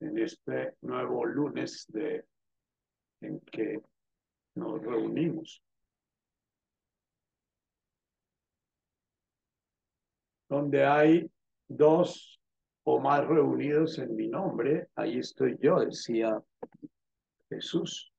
[0.00, 2.24] En este nuevo lunes de,
[3.20, 3.80] en que
[4.54, 5.62] nos reunimos.
[10.48, 11.30] Donde hay
[11.66, 12.40] dos
[12.84, 16.40] o más reunidos en mi nombre, ahí estoy yo, decía
[17.48, 18.12] Jesús.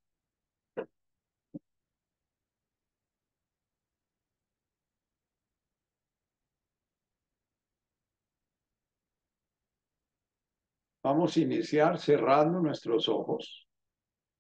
[11.08, 13.66] Vamos a iniciar cerrando nuestros ojos,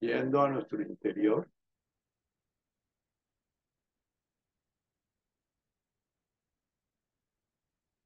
[0.01, 1.49] yendo a nuestro interior.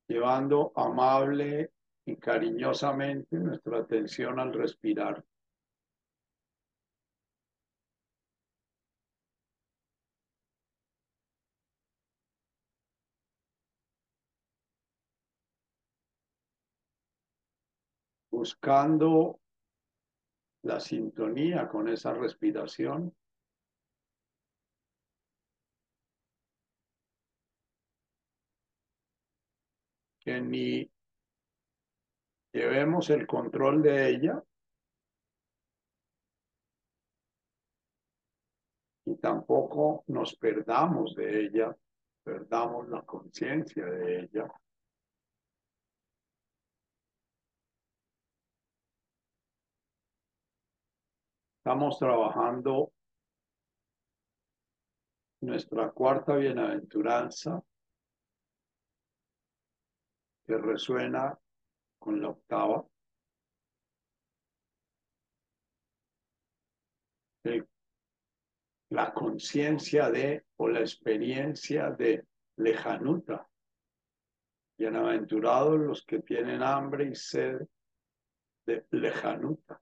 [0.07, 1.71] Llevando amable
[2.05, 5.25] y cariñosamente nuestra atención al respirar.
[18.41, 19.39] Buscando
[20.63, 23.15] la sintonía con esa respiración.
[30.21, 30.91] Que ni
[32.51, 34.43] llevemos el control de ella
[39.05, 41.77] y tampoco nos perdamos de ella,
[42.23, 44.51] perdamos la conciencia de ella.
[51.63, 52.91] Estamos trabajando
[55.41, 57.61] nuestra cuarta bienaventuranza
[60.43, 61.37] que resuena
[61.99, 62.83] con la octava.
[68.89, 72.25] la conciencia de o la experiencia de
[72.57, 73.47] lejanuta.
[74.79, 77.61] Bienaventurados los que tienen hambre y sed
[78.65, 79.79] de lejanuta.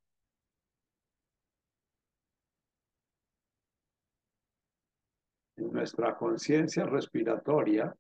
[5.59, 7.96] En nuestra conciencia respiratoria,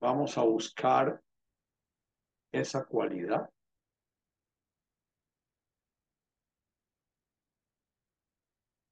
[0.00, 1.22] vamos a buscar
[2.52, 3.48] esa cualidad.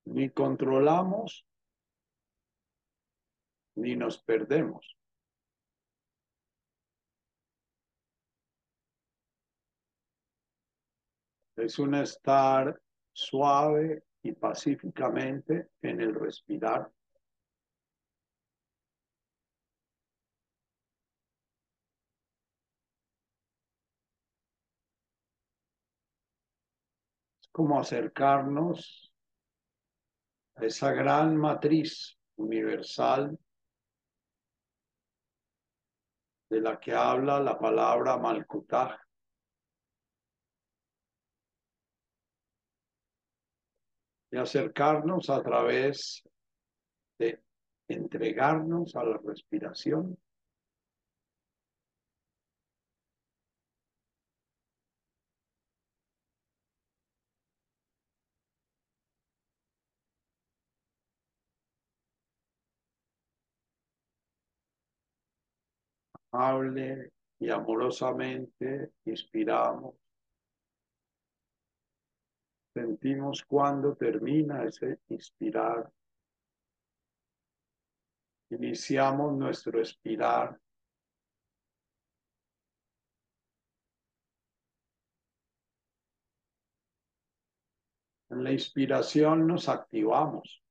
[0.07, 1.45] Ni controlamos,
[3.77, 4.97] ni nos perdemos.
[11.57, 12.81] Es un estar
[13.13, 16.91] suave y pacíficamente en el respirar.
[27.41, 29.13] Es como acercarnos
[30.57, 33.39] a esa gran matriz universal
[36.51, 39.10] de la que habla la palabra Malkutaj.
[44.31, 46.23] Y acercarnos a través
[47.19, 47.41] de
[47.89, 50.17] entregarnos a la respiración.
[66.33, 70.00] Amable y amorosamente inspiramos
[72.73, 75.91] sentimos cuando termina ese inspirar.
[78.51, 80.59] Iniciamos nuestro expirar.
[88.31, 90.63] En la inspiración nos activamos.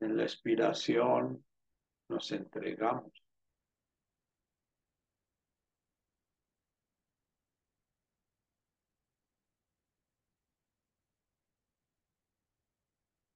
[0.00, 1.44] En la expiración
[2.12, 3.10] nos entregamos.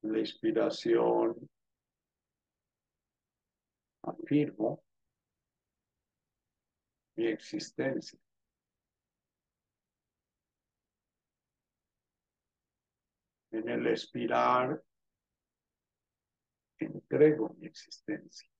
[0.03, 1.49] La inspiración
[4.03, 4.85] afirmo
[7.17, 8.19] mi existencia.
[13.51, 14.83] En el expirar
[16.79, 18.56] entrego mi existencia.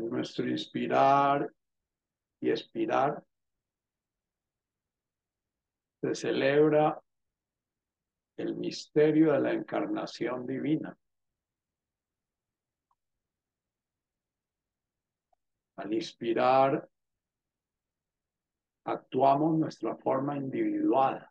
[0.00, 1.52] Nuestro inspirar
[2.40, 3.22] y expirar
[6.00, 7.00] se celebra
[8.38, 10.96] el misterio de la encarnación divina.
[15.76, 16.88] Al inspirar,
[18.84, 21.29] actuamos nuestra forma individual.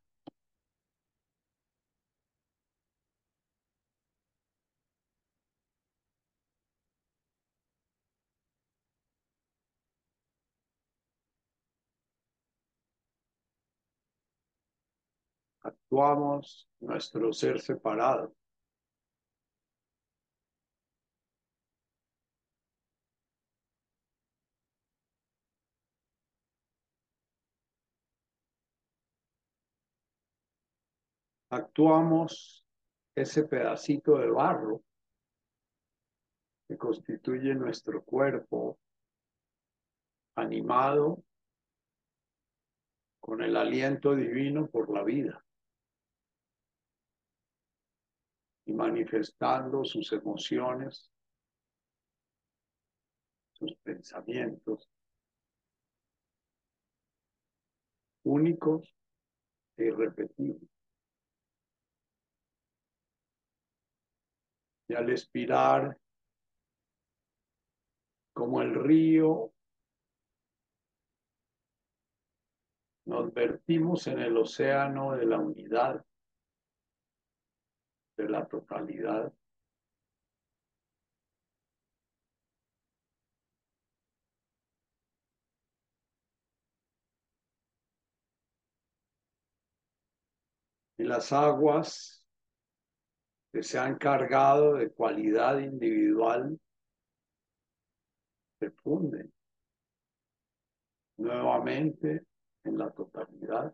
[15.91, 18.36] Actuamos nuestro ser separado.
[31.50, 32.63] Actuamos
[33.15, 34.83] ese pedacito de barro
[36.68, 38.77] que constituye nuestro cuerpo
[40.36, 41.24] animado
[43.19, 45.44] con el aliento divino por la vida
[48.69, 51.12] y manifestando sus emociones,
[53.54, 54.88] sus pensamientos
[58.24, 58.95] únicos
[59.75, 60.69] e irrepetibles.
[64.88, 65.98] Y al expirar,
[68.33, 69.51] como el río,
[73.06, 76.06] nos vertimos en el océano de la unidad,
[78.19, 79.31] de la totalidad.
[90.98, 92.25] Y las aguas
[93.54, 96.60] que se han cargado de cualidad individual
[98.60, 99.31] se funden
[101.18, 102.25] nuevamente
[102.65, 103.74] en la totalidad.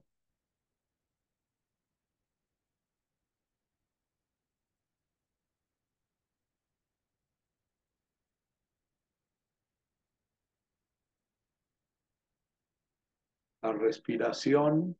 [13.65, 14.95] La respiración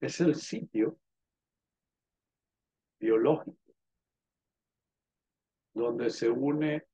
[0.00, 0.96] es el sitio
[3.00, 3.74] biológico
[5.74, 6.86] donde se une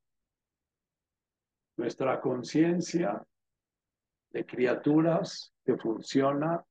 [1.76, 3.22] nuestra conciencia
[4.30, 6.64] de criaturas que funciona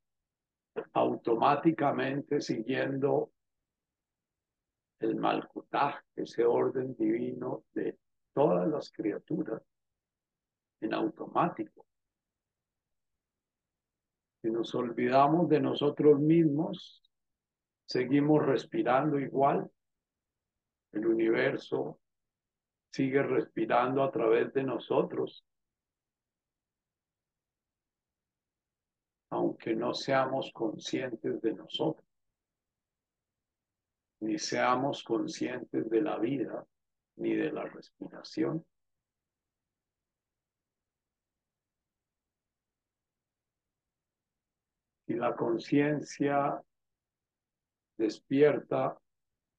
[0.94, 3.32] automáticamente siguiendo
[5.02, 7.96] el malcutaj, ese orden divino de
[8.34, 9.62] todas las criaturas
[10.84, 11.86] en automático.
[14.42, 17.02] Si nos olvidamos de nosotros mismos,
[17.86, 19.72] seguimos respirando igual.
[20.92, 22.00] El universo
[22.92, 25.46] sigue respirando a través de nosotros.
[29.30, 32.06] Aunque no seamos conscientes de nosotros,
[34.20, 36.68] ni seamos conscientes de la vida,
[37.16, 38.66] ni de la respiración.
[45.14, 46.60] Y la conciencia
[48.00, 49.00] despierta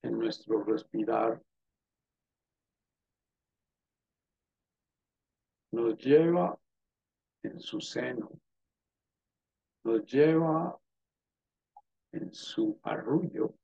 [0.03, 1.41] en nuestro respirar
[5.71, 6.59] nos lleva
[7.45, 8.33] en su seno,
[9.85, 10.77] nos lleva
[12.11, 13.55] en su arrullo,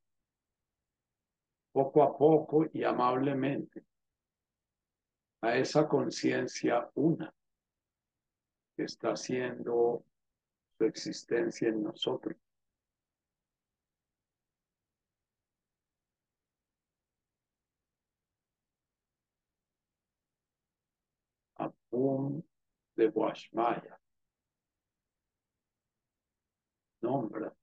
[1.73, 3.85] poco a poco y amablemente,
[5.41, 7.35] a esa conciencia una
[8.77, 10.05] que está haciendo
[10.81, 12.35] su existencia en nosotros.
[21.57, 22.43] Apum
[22.97, 24.01] de Guashmaya.
[27.03, 27.55] Nombra.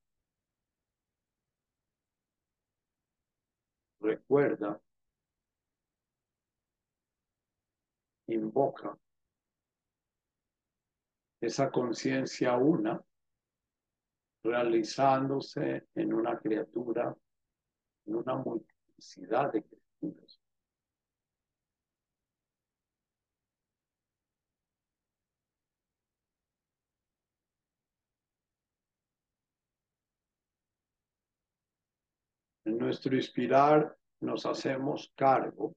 [4.00, 4.79] Recuerda.
[8.27, 8.95] Invoca
[11.41, 13.01] esa conciencia una
[14.44, 17.15] realizándose en una criatura,
[18.06, 20.39] en una multiplicidad de criaturas.
[32.65, 35.74] En nuestro inspirar nos hacemos cargo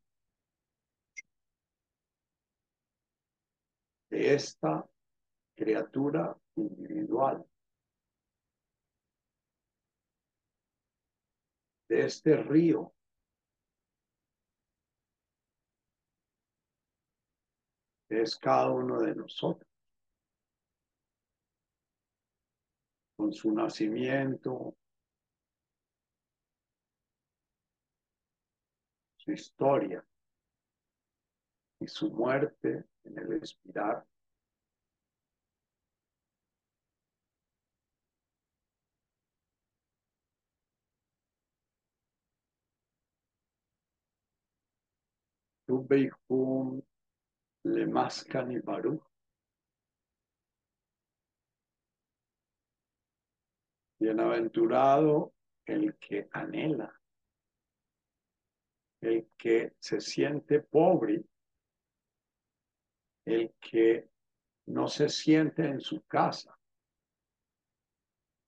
[4.09, 4.85] de esta
[5.61, 7.47] criatura individual,
[11.87, 12.95] de este río
[18.09, 19.69] es cada uno de nosotros.
[23.19, 24.75] Con su nacimiento,
[29.19, 30.03] su historia
[31.81, 34.07] y su muerte en el expirar.
[45.71, 46.85] Tu
[47.63, 49.05] le mascan y baruch.
[54.01, 55.33] Bienaventurado
[55.65, 56.93] el que anhela,
[59.01, 61.23] el que se siente pobre,
[63.25, 64.11] el que
[64.67, 66.59] no se siente en su casa,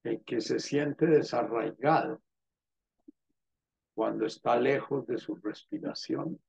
[0.02, 2.20] el que se siente desarraigado
[3.94, 6.40] cuando está lejos de su respiración.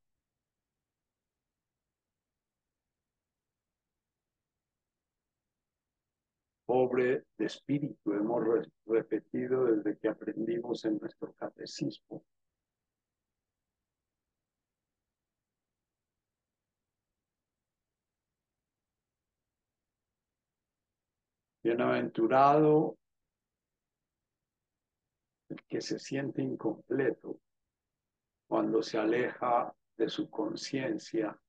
[6.73, 12.25] Pobre de espíritu, hemos repetido desde que aprendimos en nuestro catecismo.
[21.61, 22.97] Bienaventurado
[25.49, 27.39] el que se siente incompleto
[28.47, 31.39] cuando se aleja de su conciencia,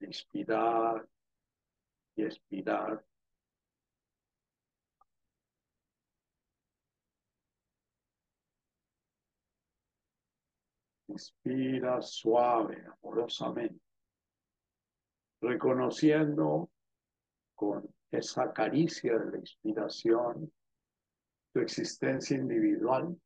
[0.00, 1.06] inspirar,
[2.16, 3.04] y expirar.
[11.08, 13.80] Inspira suave, amorosamente,
[15.40, 16.70] reconociendo
[17.54, 20.52] con esa caricia de la inspiración
[21.52, 23.18] tu existencia individual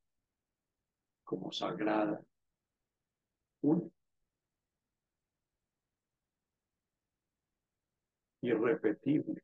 [1.24, 2.20] como sagrada,
[3.62, 3.99] única.
[8.42, 9.42] Irrepetible,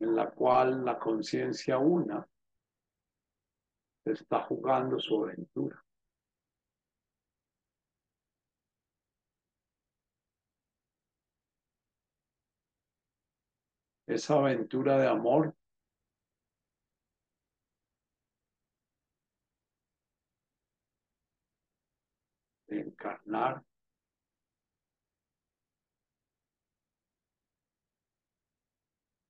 [0.00, 2.26] en la cual la conciencia una
[4.04, 5.84] está jugando su aventura.
[14.06, 15.54] Esa aventura de amor
[22.66, 23.62] de encarnar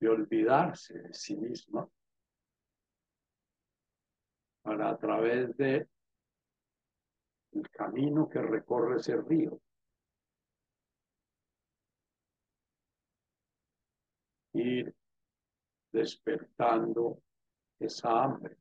[0.03, 1.89] de olvidarse de sí misma
[4.63, 5.89] para a través de
[7.53, 9.61] el camino que recorre ese río.
[14.55, 14.93] Ir
[15.93, 17.23] despertando
[17.79, 18.59] esa hambre,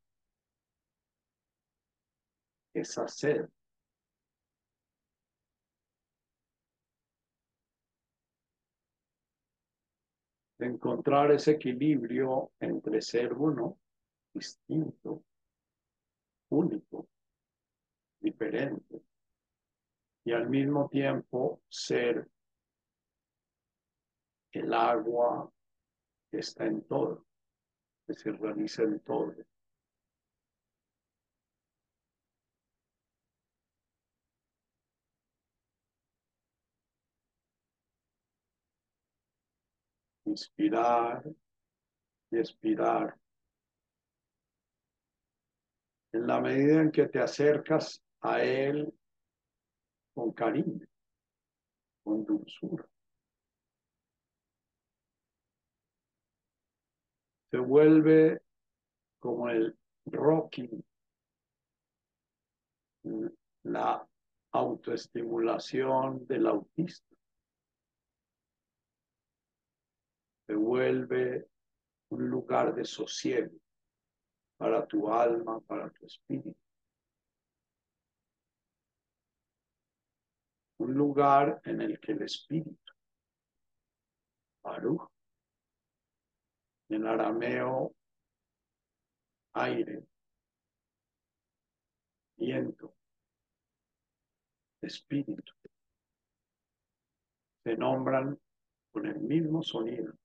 [2.71, 3.49] esa sed
[10.65, 13.79] encontrar ese equilibrio entre ser uno,
[14.33, 15.23] distinto,
[16.49, 17.07] único,
[18.19, 19.01] diferente,
[20.23, 22.29] y al mismo tiempo ser
[24.51, 25.51] el agua
[26.29, 27.25] que está en todo,
[28.05, 29.33] que se realiza en todo.
[40.31, 41.23] Inspirar
[42.31, 43.15] y expirar.
[46.13, 48.93] En la medida en que te acercas a Él
[50.13, 50.85] con cariño,
[52.03, 52.85] con dulzura.
[57.49, 58.41] Se vuelve
[59.19, 60.83] como el rocking,
[63.63, 64.07] la
[64.51, 67.10] autoestimulación del autista.
[70.55, 71.47] Vuelve
[72.09, 73.55] un lugar de sosiego
[74.57, 76.55] para tu alma, para tu espíritu.
[80.77, 82.93] Un lugar en el que el espíritu,
[84.63, 85.09] Baruch,
[86.89, 87.95] en arameo,
[89.53, 90.03] aire,
[92.35, 92.95] viento,
[94.81, 95.53] espíritu,
[97.63, 98.39] se nombran
[98.91, 100.20] con el mismo sonido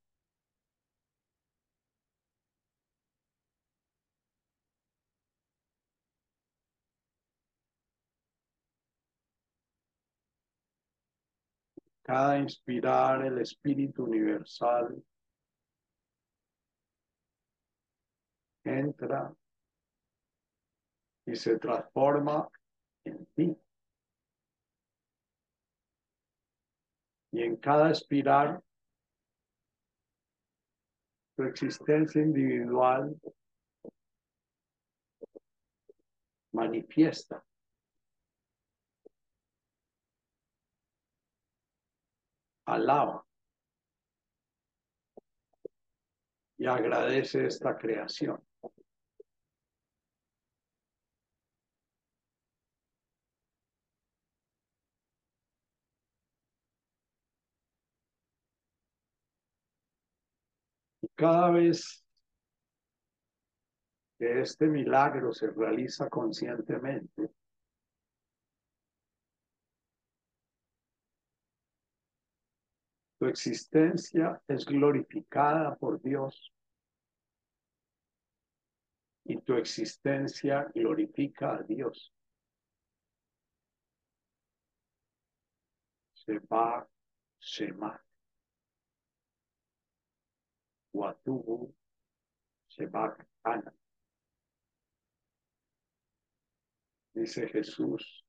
[12.06, 15.04] cada inspirar el espíritu universal
[18.62, 19.34] entra
[21.26, 22.48] y se transforma
[23.04, 23.56] en ti.
[27.32, 28.62] Y en cada espiral,
[31.34, 33.20] tu existencia individual
[36.52, 37.44] manifiesta.
[42.66, 43.24] Alaba
[46.58, 48.42] y agradece esta creación.
[61.14, 62.04] Cada vez
[64.18, 67.30] que este milagro se realiza conscientemente,
[73.18, 76.52] tu existencia es glorificada por Dios
[79.24, 82.12] y tu existencia glorifica a Dios.
[86.14, 86.86] Seba,
[87.40, 88.00] Shema.
[90.92, 91.74] Watubu
[92.68, 93.72] Shebak Ana.
[97.14, 98.24] Dice Jesús,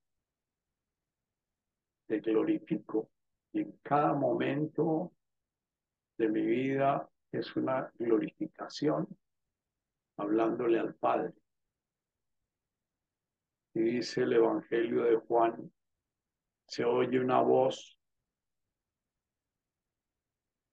[2.07, 3.09] te glorifico
[3.53, 5.13] en cada momento
[6.17, 9.07] de mi vida es una glorificación
[10.17, 11.33] hablándole al Padre.
[13.73, 15.71] Y dice el Evangelio de Juan,
[16.67, 17.97] se oye una voz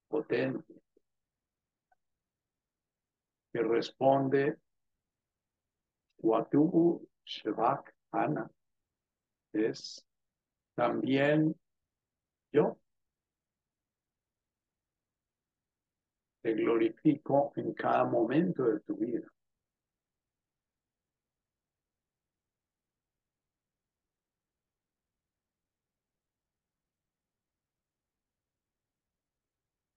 [0.08, 0.74] potente
[3.52, 4.58] que responde,
[6.18, 8.50] Watubu Shebak Ana,
[9.52, 10.04] es
[10.74, 11.54] también
[12.54, 12.78] yo.
[16.40, 19.28] Te glorifico en cada momento de tu vida.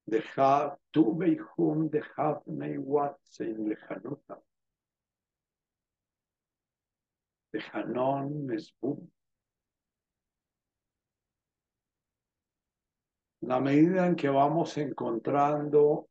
[0.07, 2.41] Deja tu beijum, deja
[2.79, 4.41] wat en lejanuta.
[7.51, 9.11] Dejanon mesbum.
[13.47, 16.09] La medida en que vamos encontrando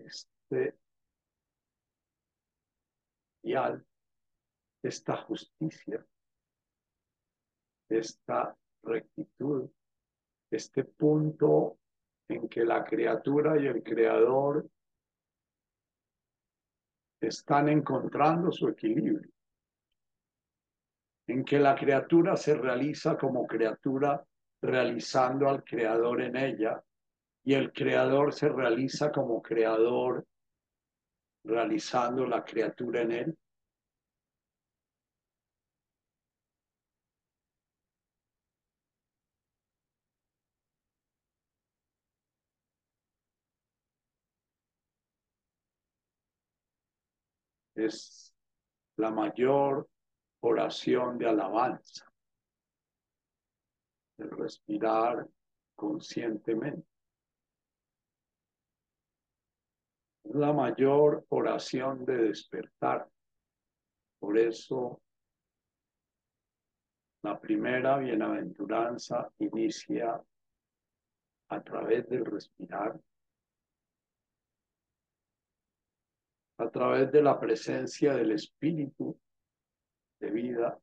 [0.00, 0.76] este
[3.44, 3.86] ideal,
[4.82, 6.04] esta justicia,
[7.88, 9.70] esta rectitud,
[10.50, 11.78] este punto
[12.26, 14.68] en que la criatura y el creador
[17.20, 19.30] están encontrando su equilibrio,
[21.28, 24.24] en que la criatura se realiza como criatura
[24.62, 26.82] realizando al creador en ella
[27.44, 30.26] y el creador se realiza como creador
[31.44, 33.38] realizando la criatura en él.
[47.74, 48.34] es
[48.96, 49.88] la mayor
[50.40, 52.06] oración de alabanza,
[54.18, 55.26] el respirar
[55.74, 56.86] conscientemente.
[60.24, 63.08] La mayor oración de despertar.
[64.18, 65.00] Por eso
[67.22, 70.22] la primera bienaventuranza inicia
[71.50, 73.00] a través del respirar
[76.58, 79.18] a través de la presencia del Espíritu
[80.20, 80.78] de vida,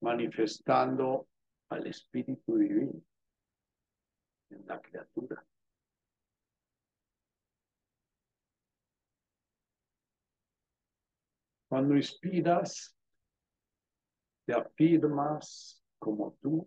[0.00, 1.28] manifestando
[1.70, 3.02] al Espíritu Divino
[4.50, 5.44] en la criatura.
[11.68, 12.96] Cuando inspiras,
[14.46, 16.66] te afirmas como tú.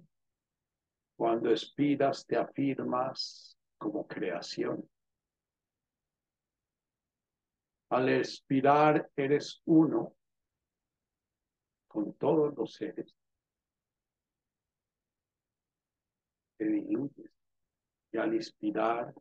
[1.15, 4.87] Cuando expiras, te afirmas como creación.
[7.89, 10.15] Al expirar eres uno
[11.88, 13.15] con todos los seres.
[16.58, 17.32] Te diluyes
[18.12, 19.13] y al inspirar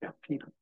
[0.00, 0.54] te afirmas.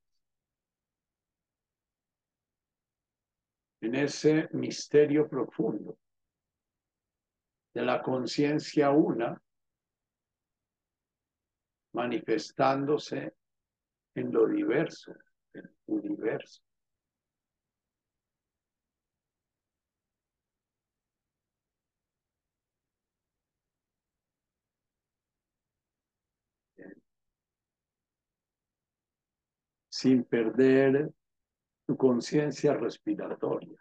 [3.80, 5.98] En ese misterio profundo
[7.72, 9.40] de la conciencia una,
[11.92, 13.34] manifestándose
[14.14, 15.14] en lo diverso
[15.86, 16.62] universo.
[29.96, 31.10] sin perder
[31.86, 33.78] tu conciencia respiratoria.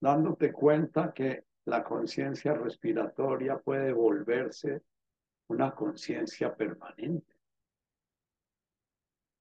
[0.00, 4.80] Dándote cuenta que la conciencia respiratoria puede volverse
[5.48, 7.37] una conciencia permanente.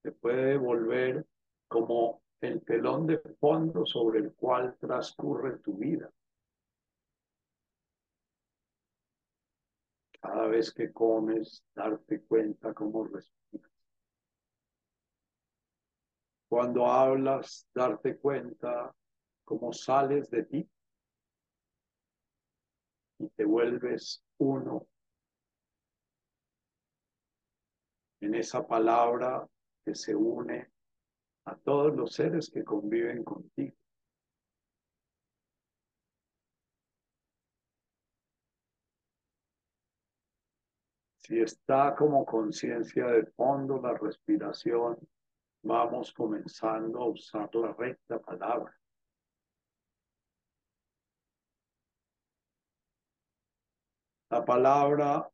[0.08, 1.28] Se puede volver
[1.67, 6.10] como el telón de fondo sobre el cual transcurre tu vida.
[10.22, 13.70] Cada vez que comes, darte cuenta cómo respiras.
[16.48, 18.96] Cuando hablas, darte cuenta
[19.43, 20.70] cómo sales de ti
[23.20, 24.88] y te vuelves uno
[28.22, 29.46] en esa palabra
[29.88, 30.69] que se une
[31.45, 33.73] a todos los seres que conviven contigo.
[41.21, 44.97] Si está como conciencia de fondo la respiración,
[45.63, 48.78] vamos comenzando a usar la recta palabra.
[54.30, 55.32] La palabra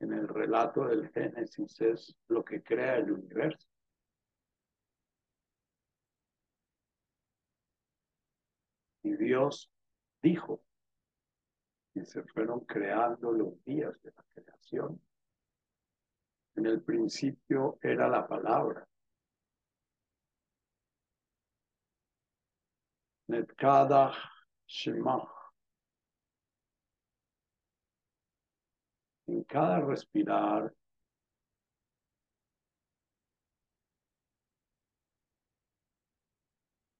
[0.00, 3.66] en el relato del Génesis es lo que crea el universo.
[9.02, 9.70] Y Dios
[10.22, 10.62] dijo,
[11.94, 15.00] y se fueron creando los días de la creación.
[16.54, 18.86] En el principio era la palabra.
[23.28, 24.12] Netkada
[24.66, 25.37] Shema.
[29.28, 30.72] En cada respirar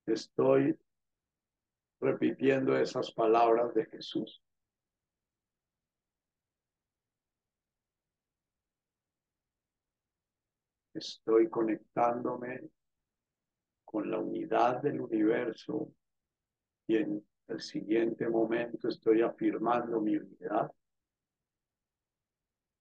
[0.06, 0.78] estoy
[2.00, 4.42] repitiendo esas palabras de Jesús.
[10.92, 12.68] Estoy conectándome
[13.86, 15.94] con la unidad del universo
[16.86, 20.70] y en el siguiente momento estoy afirmando mi unidad.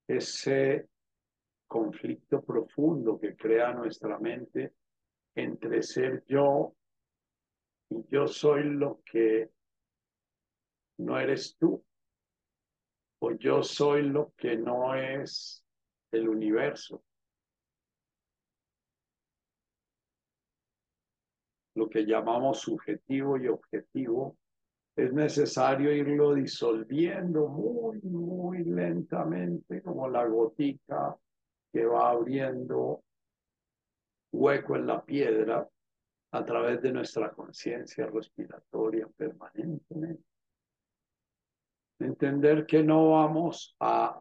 [0.08, 0.88] Ese
[1.68, 4.74] conflicto profundo que crea nuestra mente
[5.36, 6.74] entre ser yo
[7.90, 9.52] y yo soy lo que
[10.98, 11.84] no eres tú,
[13.20, 15.64] o yo soy lo que no es
[16.12, 17.04] el universo.
[21.76, 24.38] Lo que llamamos subjetivo y objetivo,
[24.98, 31.16] es necesario irlo disolviendo muy, muy lentamente, como la gotica
[31.72, 33.04] que va abriendo
[34.32, 35.68] hueco en la piedra
[36.32, 40.24] a través de nuestra conciencia respiratoria permanentemente.
[42.00, 44.20] Entender que no vamos a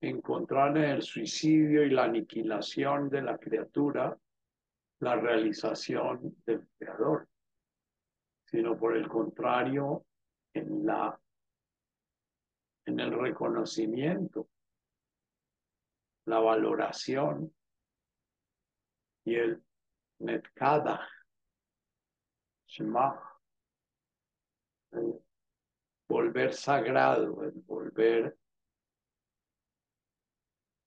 [0.00, 4.18] encontrar en el suicidio y la aniquilación de la criatura
[5.00, 7.28] la realización del creador,
[8.52, 10.04] sino por el contrario,
[10.52, 11.18] en la
[12.84, 14.48] en el reconocimiento,
[16.26, 17.54] la valoración
[19.24, 19.62] y el
[20.18, 21.08] Netkada,
[22.66, 23.18] Shema,
[26.08, 28.36] volver sagrado, el volver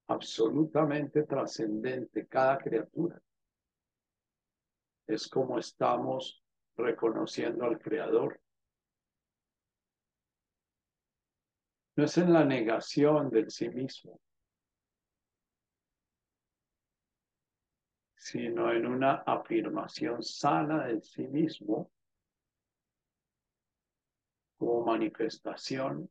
[0.08, 3.20] absolutamente trascendente cada criatura.
[5.08, 6.45] Es como estamos
[6.78, 8.40] reconociendo al Creador.
[11.98, 14.20] No es en la negación del sí mismo,
[18.16, 21.92] sino en una afirmación sana de sí mismo
[24.58, 26.10] como manifestación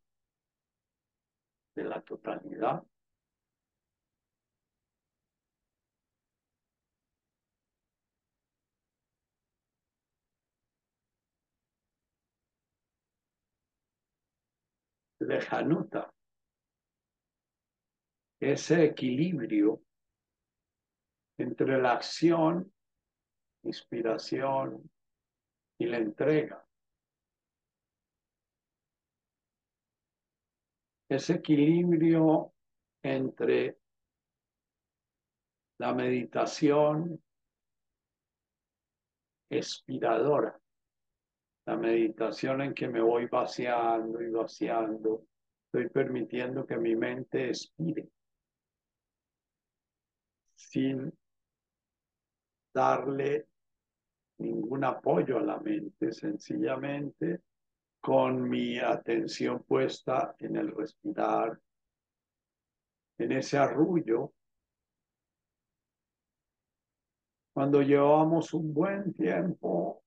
[1.74, 2.82] de la totalidad.
[15.40, 16.12] Januta,
[18.40, 19.82] ese equilibrio
[21.38, 22.72] entre la acción,
[23.62, 24.90] inspiración
[25.78, 26.64] y la entrega.
[31.08, 32.52] Ese equilibrio
[33.02, 33.78] entre
[35.78, 37.22] la meditación
[39.50, 40.58] expiradora,
[41.66, 45.26] la meditación en que me voy vaciando y vaciando,
[45.66, 48.08] estoy permitiendo que mi mente expire
[50.54, 51.12] sin
[52.72, 53.46] darle
[54.38, 57.42] ningún apoyo a la mente, sencillamente
[58.00, 61.58] con mi atención puesta en el respirar
[63.16, 64.32] en ese arrullo,
[67.54, 70.03] cuando llevamos un buen tiempo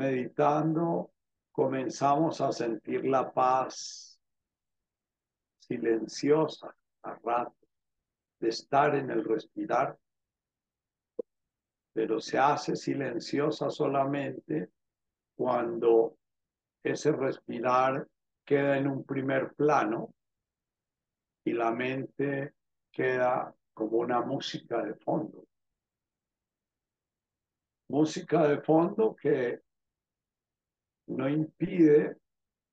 [0.00, 1.12] meditando,
[1.52, 4.18] comenzamos a sentir la paz
[5.58, 7.54] silenciosa a rato
[8.40, 9.98] de estar en el respirar,
[11.92, 14.70] pero se hace silenciosa solamente
[15.36, 16.16] cuando
[16.82, 18.08] ese respirar
[18.42, 20.14] queda en un primer plano
[21.44, 22.54] y la mente
[22.90, 25.44] queda como una música de fondo.
[27.88, 29.60] Música de fondo que
[31.10, 32.16] no impide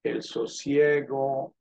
[0.04, 1.56] el sosiego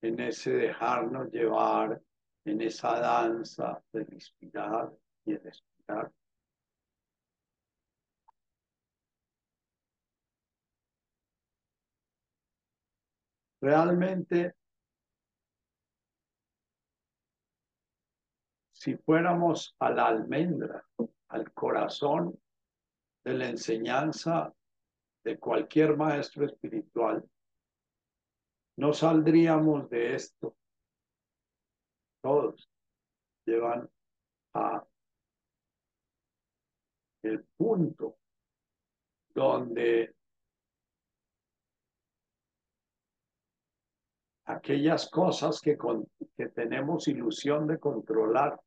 [0.00, 2.00] en ese dejarnos llevar,
[2.44, 4.92] en esa danza del inspirar
[5.24, 6.12] y el expirar.
[13.60, 14.54] Realmente,
[18.70, 20.84] si fuéramos a la almendra,
[21.28, 22.38] al corazón
[23.24, 24.55] de la enseñanza
[25.26, 27.28] de cualquier maestro espiritual,
[28.76, 30.56] no saldríamos de esto.
[32.22, 32.70] Todos
[33.44, 33.90] llevan
[34.54, 34.86] a
[37.24, 38.18] el punto
[39.34, 40.14] donde
[44.44, 45.76] aquellas cosas que,
[46.36, 48.60] que tenemos ilusión de controlar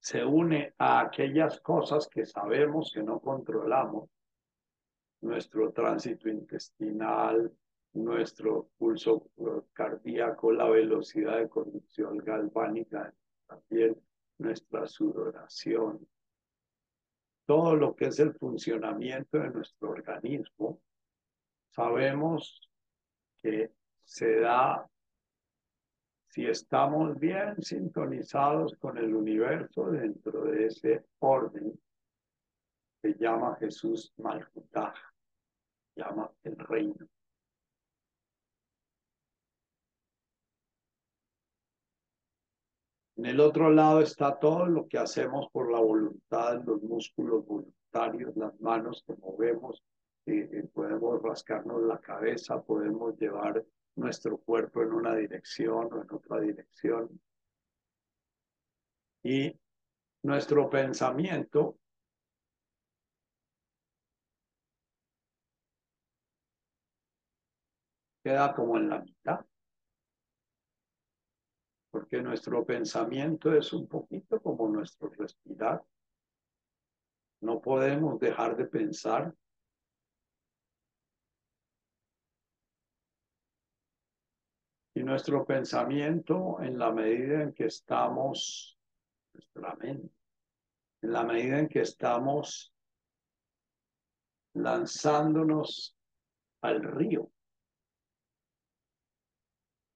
[0.00, 4.10] se une a aquellas cosas que sabemos que no controlamos,
[5.24, 7.50] nuestro tránsito intestinal,
[7.94, 9.30] nuestro pulso
[9.72, 13.12] cardíaco, la velocidad de conducción galvánica,
[13.46, 13.96] también
[14.38, 16.06] nuestra sudoración,
[17.46, 20.80] todo lo que es el funcionamiento de nuestro organismo,
[21.70, 22.70] sabemos
[23.42, 23.70] que
[24.02, 24.88] se da
[26.28, 31.78] si estamos bien sintonizados con el universo dentro de ese orden
[33.00, 34.94] que llama Jesús Malkutaj,
[35.96, 37.06] llama el reino.
[43.16, 48.36] En el otro lado está todo lo que hacemos por la voluntad, los músculos voluntarios,
[48.36, 49.82] las manos que movemos,
[50.26, 53.64] eh, eh, podemos rascarnos la cabeza, podemos llevar
[53.96, 57.20] nuestro cuerpo en una dirección o en otra dirección.
[59.22, 59.58] Y
[60.22, 61.78] nuestro pensamiento
[68.24, 69.44] queda como en la mitad.
[71.90, 75.84] Porque nuestro pensamiento es un poquito como nuestro respirar.
[77.42, 79.34] No podemos dejar de pensar
[84.96, 88.78] Y nuestro pensamiento, en la medida en que estamos,
[89.32, 90.14] nuestra mente,
[91.02, 92.72] en la medida en que estamos
[94.52, 95.96] lanzándonos
[96.60, 97.33] al río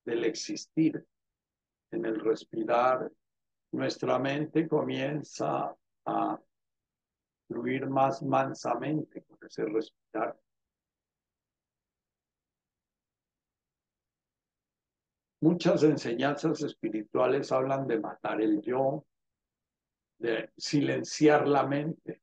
[0.08, 1.06] del existir,
[1.90, 3.10] en el respirar,
[3.72, 6.40] nuestra mente comienza a
[7.46, 10.38] fluir más mansamente con ese respirar.
[15.40, 19.04] Muchas enseñanzas espirituales hablan de matar el yo,
[20.18, 22.22] de silenciar la mente.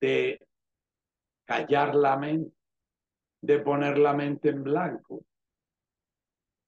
[0.00, 0.47] de
[1.48, 2.54] callar la mente,
[3.40, 5.24] de poner la mente en blanco.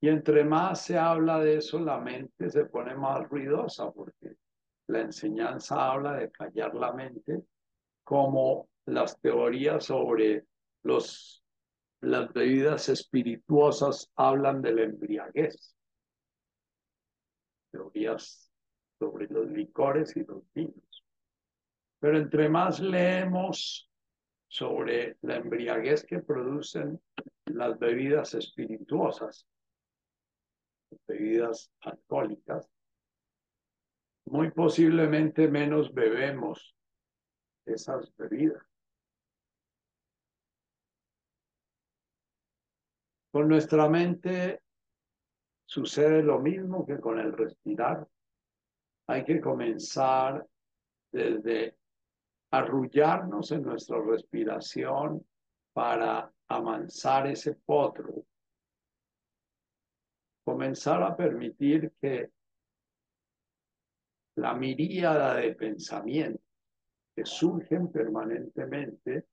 [0.00, 4.36] Y entre más se habla de eso, la mente se pone más ruidosa porque
[4.86, 7.42] la enseñanza habla de callar la mente
[8.02, 10.46] como las teorías sobre
[10.82, 11.44] los,
[12.00, 15.76] las bebidas espirituosas hablan de la embriaguez.
[17.70, 18.50] Teorías
[18.98, 21.04] sobre los licores y los vinos.
[21.98, 23.89] Pero entre más leemos
[24.50, 27.00] sobre la embriaguez que producen
[27.46, 29.46] las bebidas espirituosas,
[31.06, 32.68] bebidas alcohólicas,
[34.26, 36.74] muy posiblemente menos bebemos
[37.64, 38.62] esas bebidas.
[43.30, 44.62] Con nuestra mente
[45.64, 48.04] sucede lo mismo que con el respirar.
[49.06, 50.44] Hay que comenzar
[51.12, 51.76] desde
[52.50, 55.24] arrullarnos en nuestra respiración
[55.72, 58.24] para amansar ese potro.
[60.44, 62.30] Comenzar a permitir que
[64.36, 66.42] la miríada de pensamientos
[67.14, 69.26] que surgen permanentemente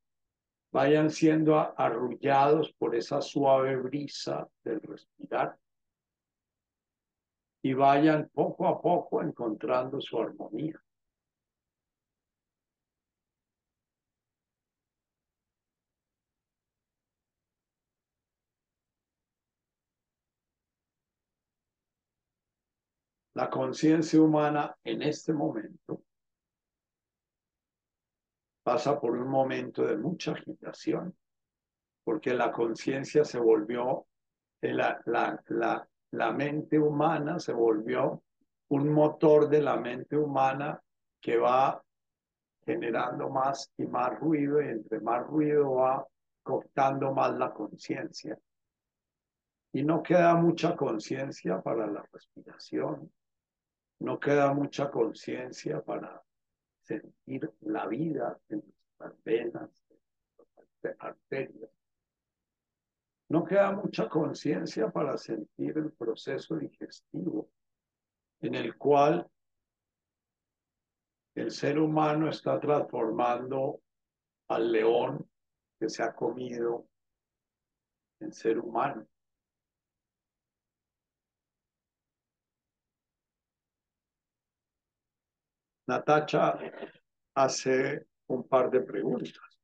[0.71, 5.57] vayan siendo arrullados por esa suave brisa del respirar
[7.63, 10.79] y vayan poco a poco encontrando su armonía.
[23.37, 26.01] La conciencia humana en este momento
[28.63, 31.15] pasa por un momento de mucha agitación,
[32.03, 34.07] porque la conciencia se volvió,
[34.61, 38.23] la, la, la, la mente humana se volvió
[38.69, 40.81] un motor de la mente humana
[41.21, 41.79] que va
[42.65, 46.03] generando más y más ruido y entre más ruido va
[46.41, 48.35] cortando más la conciencia.
[49.73, 53.11] Y no queda mucha conciencia para la respiración,
[53.99, 56.23] no queda mucha conciencia para
[56.81, 61.71] sentir la vida en nuestras venas, en nuestras arterias.
[63.29, 67.49] No queda mucha conciencia para sentir el proceso digestivo
[68.39, 69.29] en el cual
[71.35, 73.81] el ser humano está transformando
[74.47, 75.29] al león
[75.79, 76.87] que se ha comido
[78.19, 79.05] en ser humano.
[85.87, 86.59] Natacha
[87.35, 89.57] hace un par de preguntas.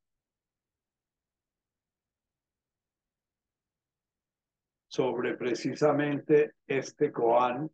[4.93, 7.67] sobre precisamente este Coán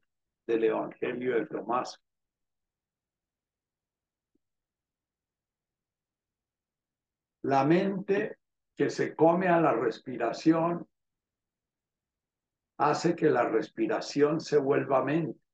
[0.47, 2.01] del Evangelio de Tomás.
[7.41, 8.37] La mente
[8.73, 10.87] que se come a la respiración
[12.77, 15.48] hace que la respiración se vuelva mente.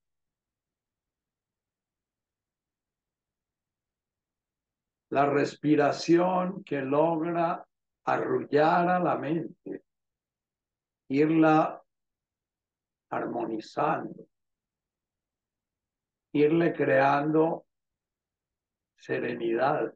[5.16, 7.66] La respiración que logra
[8.04, 9.86] arrullar a la mente,
[11.08, 11.82] irla
[13.10, 14.28] armonizando,
[16.34, 17.66] irle creando
[18.98, 19.96] serenidad.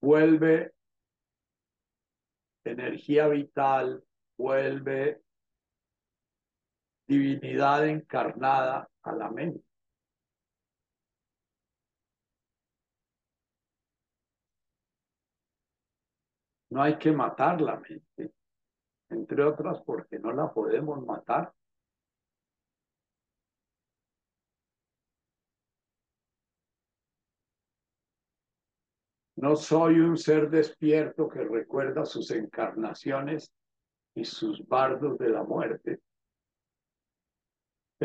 [0.00, 0.72] Vuelve
[2.64, 4.02] energía vital,
[4.38, 5.25] vuelve
[7.06, 9.62] divinidad encarnada a la mente.
[16.70, 18.32] No hay que matar la mente,
[19.10, 21.52] entre otras porque no la podemos matar.
[29.36, 33.52] No soy un ser despierto que recuerda sus encarnaciones
[34.14, 36.00] y sus bardos de la muerte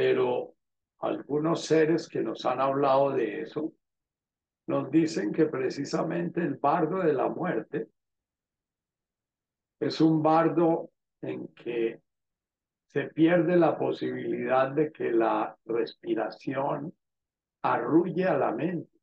[0.01, 0.55] pero
[1.01, 3.71] algunos seres que nos han hablado de eso
[4.65, 7.87] nos dicen que precisamente el bardo de la muerte
[9.79, 10.89] es un bardo
[11.21, 12.01] en que
[12.87, 16.91] se pierde la posibilidad de que la respiración
[17.61, 18.99] arrulle a la mente,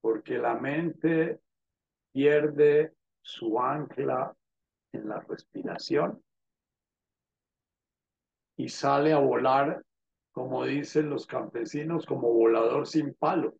[0.00, 1.42] porque la mente
[2.12, 4.34] pierde su ancla
[4.92, 6.22] en la respiración
[8.56, 9.84] y sale a volar,
[10.32, 13.56] como dicen los campesinos, como volador sin palo.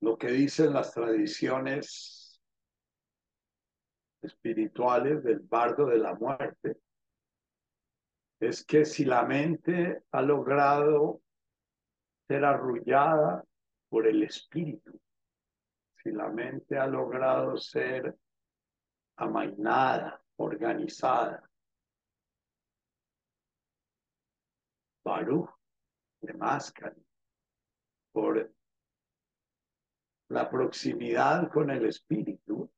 [0.00, 2.40] Lo que dicen las tradiciones
[4.20, 6.78] espirituales del bardo de la muerte
[8.40, 11.22] es que si la mente ha logrado
[12.26, 13.44] ser arrullada
[13.88, 14.98] por el espíritu,
[16.02, 18.14] si la mente ha logrado ser
[19.16, 21.48] amainada, organizada.
[25.04, 25.50] Baruch
[26.20, 26.96] de máscara
[28.12, 28.50] por
[30.28, 32.70] la proximidad con el espíritu,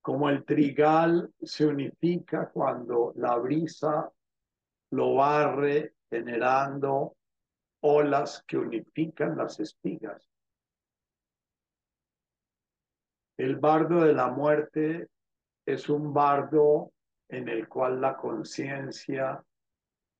[0.00, 4.10] como el trigal se unifica cuando la brisa
[4.92, 7.16] lo barre generando
[7.80, 10.29] olas que unifican las espigas.
[13.40, 15.08] El bardo de la muerte
[15.64, 16.92] es un bardo
[17.26, 19.42] en el cual la conciencia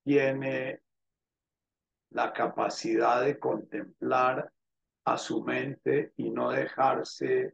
[0.03, 0.81] tiene
[2.09, 4.51] la capacidad de contemplar
[5.05, 7.53] a su mente y no dejarse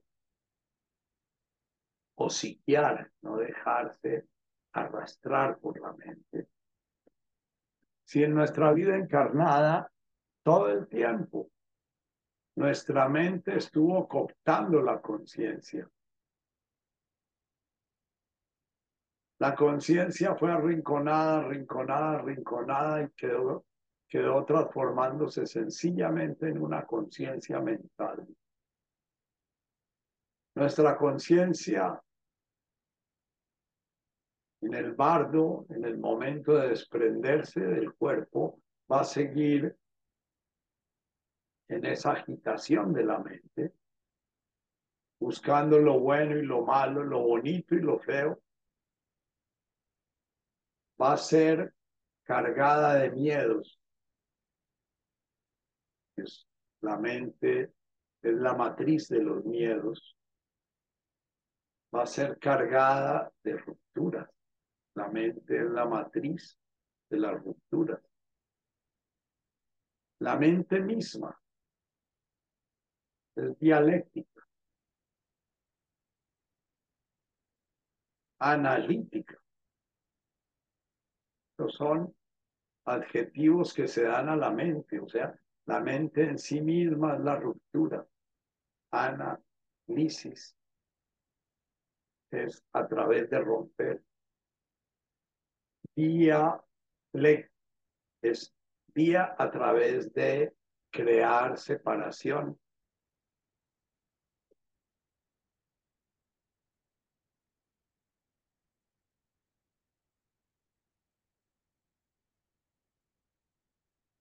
[2.16, 4.26] hociquear, no dejarse
[4.72, 6.48] arrastrar por la mente.
[8.06, 9.92] Si en nuestra vida encarnada
[10.44, 11.52] todo el tiempo
[12.58, 15.88] nuestra mente estuvo cooptando la conciencia.
[19.40, 23.64] La conciencia fue arrinconada, arrinconada, arrinconada y quedó,
[24.08, 28.28] quedó transformándose sencillamente en una conciencia mental.
[30.56, 32.02] Nuestra conciencia
[34.62, 38.60] en el bardo, en el momento de desprenderse del cuerpo,
[38.92, 39.78] va a seguir
[41.70, 43.74] en esa agitación de la mente,
[45.20, 48.42] buscando lo bueno y lo malo, lo bonito y lo feo,
[51.02, 51.74] va a ser
[52.24, 53.80] cargada de miedos.
[56.82, 57.74] La mente
[58.22, 60.18] es la matriz de los miedos.
[61.94, 64.30] Va a ser cargada de rupturas.
[64.96, 66.58] La mente es la matriz
[67.10, 68.02] de las rupturas.
[70.20, 71.40] La mente misma
[73.38, 74.48] es dialéctica,
[78.40, 79.40] analítica.
[81.52, 82.16] Estos son
[82.86, 87.22] adjetivos que se dan a la mente, o sea, la mente en sí misma es
[87.22, 88.08] la ruptura.
[88.92, 90.56] Análisis
[92.32, 94.04] es a través de romper.
[95.96, 96.62] Día
[98.22, 98.54] es
[98.94, 100.54] día a través de
[100.92, 102.60] crear separación.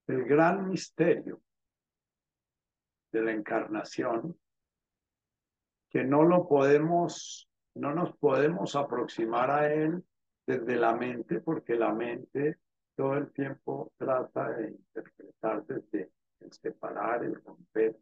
[0.06, 1.40] El gran misterio
[3.12, 4.38] de la encarnación
[5.90, 10.04] que no lo podemos, no nos podemos aproximar a él
[10.46, 12.58] desde la mente, porque la mente
[12.94, 17.96] todo el tiempo trata de interpretar desde el separar, el romper.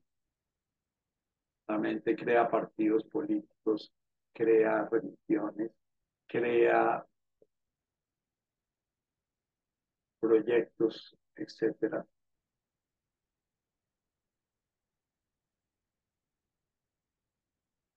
[1.67, 3.93] La mente crea partidos políticos,
[4.33, 5.73] crea religiones,
[6.27, 7.05] crea
[10.21, 12.07] proyectos etcétera.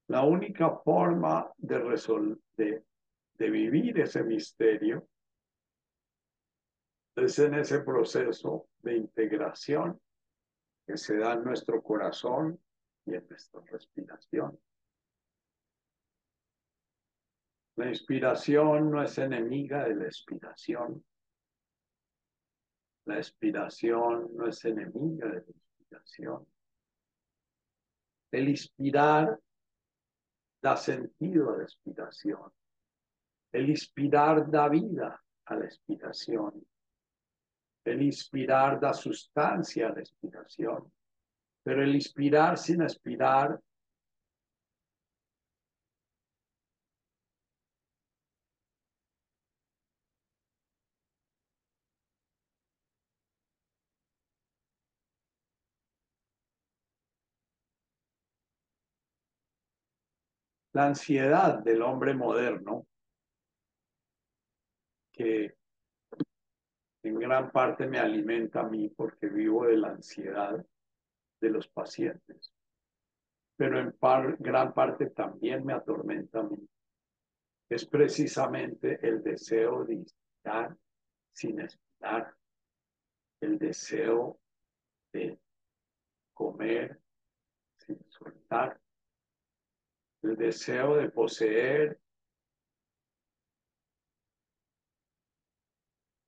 [0.08, 2.86] La única forma de, resolver,
[3.34, 5.08] de vivir ese misterio
[7.16, 10.00] es en ese proceso de integración
[10.86, 12.62] que se da en nuestro corazón
[13.06, 14.58] y en nuestra respiración.
[17.76, 21.04] La inspiración no es enemiga de la expiración.
[23.08, 26.46] La expiración no es enemiga de la inspiración.
[28.32, 29.40] El inspirar
[30.62, 32.52] da sentido a la expiración.
[33.54, 36.68] El inspirar da vida a la expiración.
[37.86, 40.92] El inspirar da sustancia a la expiración.
[41.64, 43.58] Pero el inspirar sin aspirar
[60.78, 62.86] la ansiedad del hombre moderno,
[65.12, 65.56] que
[67.02, 70.64] en gran parte me alimenta a mí porque vivo de la ansiedad
[71.42, 72.54] de los pacientes,
[73.56, 73.96] pero en
[74.38, 76.70] gran parte también me atormenta a mí.
[77.68, 80.78] Es precisamente el deseo de estar
[81.34, 82.36] sin esperar,
[83.42, 84.40] el deseo
[85.12, 85.40] de
[86.36, 87.02] comer
[87.80, 88.80] sin soltar,
[90.28, 92.00] el deseo de poseer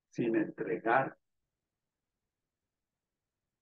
[0.10, 1.18] sin entregar.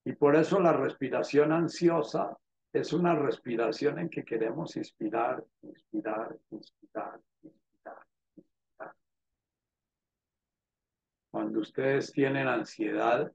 [0.05, 2.37] Y por eso la respiración ansiosa
[2.71, 7.99] es una respiración en que queremos inspirar, inspirar, inspirar, inspirar.
[11.29, 13.31] Cuando ustedes tienen ansiedad,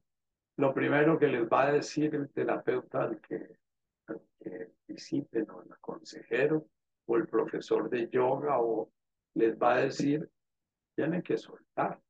[0.57, 3.59] lo primero que les va a decir el terapeuta al que,
[4.07, 6.67] al que visiten o el consejero
[7.07, 8.91] o el profesor de yoga o
[9.35, 10.29] les va a decir,
[10.95, 12.01] tienen que soltar.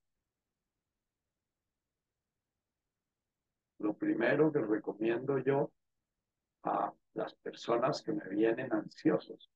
[3.78, 5.72] Lo primero que recomiendo yo
[6.64, 9.50] a las personas que me vienen ansiosos,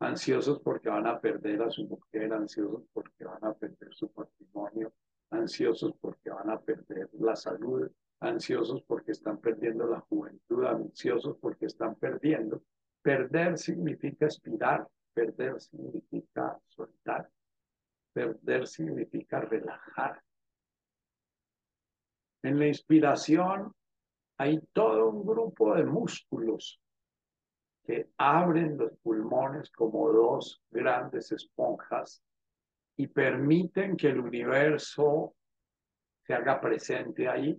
[0.00, 4.92] ansiosos porque van a perder a su mujer, ansiosos porque van a perder su patrimonio,
[5.30, 7.90] ansiosos porque van a perder la salud,
[8.20, 12.62] ansiosos porque están perdiendo la juventud, ansiosos porque están perdiendo
[13.06, 14.84] Perder significa expirar,
[15.14, 17.30] perder significa soltar,
[18.12, 20.20] perder significa relajar.
[22.42, 23.72] En la inspiración
[24.38, 26.80] hay todo un grupo de músculos
[27.84, 32.20] que abren los pulmones como dos grandes esponjas
[32.96, 35.36] y permiten que el universo
[36.24, 37.56] se haga presente ahí.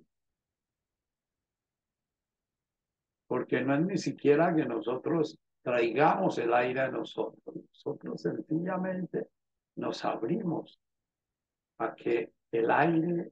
[3.27, 9.27] Porque no es ni siquiera que nosotros traigamos el aire a nosotros, nosotros sencillamente
[9.75, 10.79] nos abrimos
[11.79, 13.31] a que el aire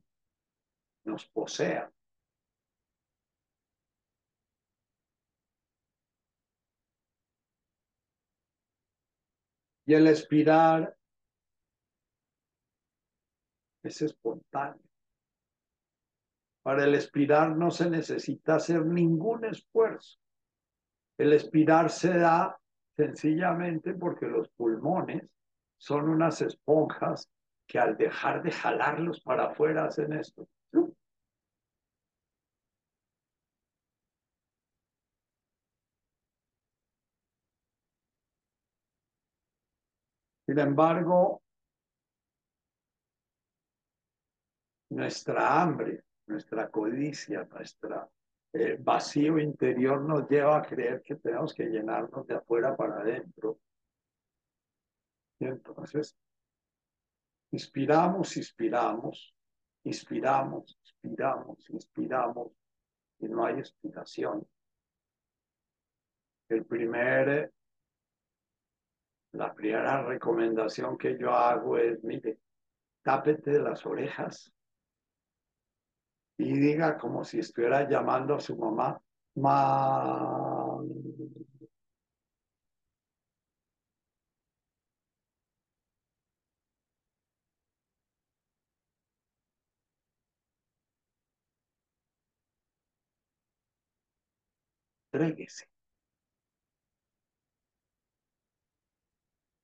[1.06, 1.90] nos posea.
[9.88, 10.98] Y el expirar
[13.84, 14.85] es espontáneo.
[16.66, 20.18] Para el expirar no se necesita hacer ningún esfuerzo.
[21.16, 22.60] El expirar se da
[22.98, 25.30] sencillamente porque los pulmones
[25.78, 27.30] son unas esponjas
[27.68, 30.48] que al dejar de jalarlos para afuera hacen esto.
[40.48, 41.44] Sin embargo,
[44.90, 48.12] nuestra hambre, nuestra codicia, nuestro
[48.54, 53.60] eh, vacío interior nos lleva a creer que tenemos que llenarnos de afuera para adentro.
[55.40, 56.16] Y entonces,
[57.52, 59.36] inspiramos, inspiramos,
[59.84, 62.52] inspiramos, inspiramos, inspiramos,
[63.20, 64.48] y no hay inspiración.
[66.48, 67.52] El primer
[69.36, 72.40] la primera recomendación que yo hago es, mire,
[73.04, 74.55] tápete las orejas
[76.38, 79.00] y diga como si estuviera llamando a su mamá,
[79.36, 80.80] ma.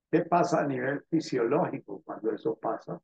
[0.09, 3.01] ¿Qué pasa a nivel fisiológico cuando eso pasa?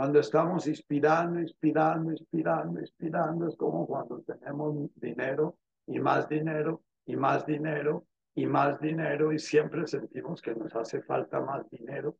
[0.00, 7.16] Cuando estamos inspirando, inspirando, inspirando, inspirando, es como cuando tenemos dinero y más dinero y
[7.16, 12.16] más dinero y más dinero y siempre sentimos que nos hace falta más dinero,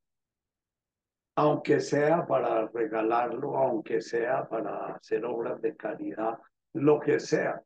[1.36, 6.38] aunque sea para regalarlo, aunque sea para hacer obras de caridad,
[6.74, 7.62] lo que sea.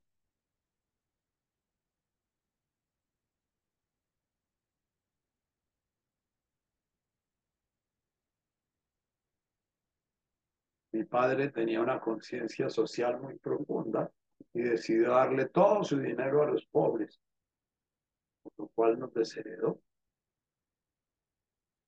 [10.95, 14.09] Mi padre tenía una conciencia social muy profunda
[14.53, 17.21] y decidió darle todo su dinero a los pobres,
[18.57, 19.81] lo cual nos desheredó.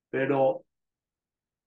[0.09, 0.65] Pero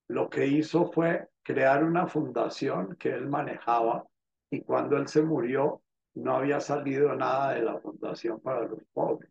[0.09, 4.07] lo que hizo fue crear una fundación que él manejaba
[4.51, 5.83] y cuando él se murió
[6.17, 9.31] no había salido nada de la fundación para los pobres.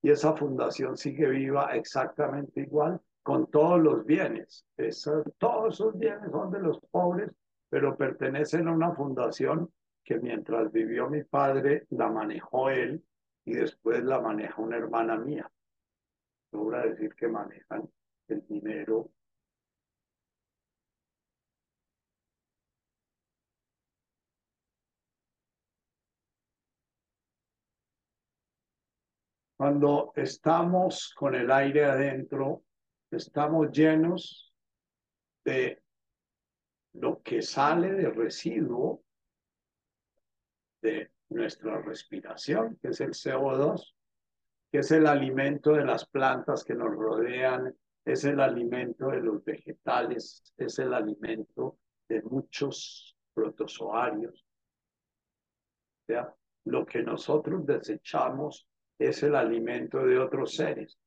[0.00, 4.66] Y esa fundación sigue viva exactamente igual con todos los bienes.
[5.38, 7.30] todos esos bienes son de los pobres,
[7.68, 9.72] pero pertenecen a una fundación
[10.04, 13.02] que mientras vivió mi padre la manejó él
[13.44, 15.50] y después la maneja una hermana mía.
[16.50, 17.88] Sobra decir que manejan
[18.28, 19.10] el dinero
[29.62, 32.64] Cuando estamos con el aire adentro,
[33.12, 34.52] estamos llenos
[35.44, 35.82] de
[36.94, 39.02] lo que sale de residuo
[40.80, 43.94] de nuestra respiración, que es el CO2,
[44.70, 49.44] que es el alimento de las plantas que nos rodean, es el alimento de los
[49.44, 54.44] vegetales, es el alimento de muchos protozoarios.
[56.02, 56.34] O sea,
[56.64, 58.66] lo que nosotros desechamos
[58.98, 60.98] es el alimento de otros seres.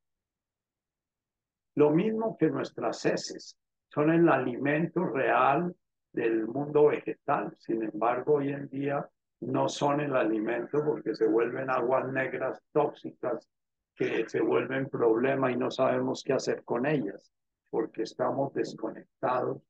[1.76, 3.58] Lo mismo que nuestras heces
[3.92, 5.74] son el alimento real
[6.10, 7.54] del mundo vegetal.
[7.58, 9.06] Sin embargo, hoy en día
[9.40, 13.46] no son el alimento porque se vuelven aguas negras tóxicas
[13.94, 17.30] que se vuelven problema y no sabemos qué hacer con ellas
[17.68, 19.60] porque estamos desconectados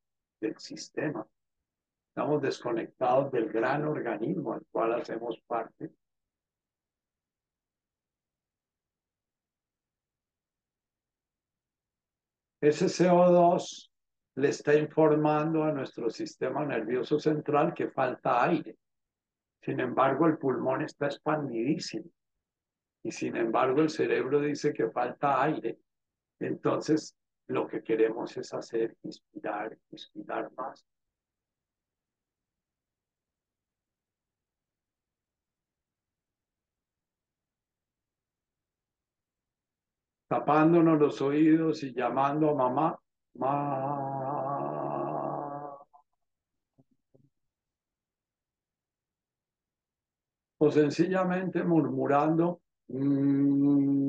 [0.41, 1.27] del sistema.
[2.09, 5.91] Estamos desconectados del gran organismo al cual hacemos parte
[12.61, 13.91] Ese CO2
[14.37, 18.77] le está informando a nuestro sistema nervioso central que falta aire.
[19.63, 22.07] Sin embargo, el pulmón está expandidísimo.
[23.03, 25.79] Y sin embargo, el cerebro dice que falta aire.
[26.39, 27.17] Entonces,
[27.49, 30.85] lo que queremos es hacer inspirar, inspirar más.
[40.29, 42.99] Tapándonos los oídos y llamando a mamá.
[50.59, 52.61] O sencillamente murmurando.
[52.89, 54.07] "Mm".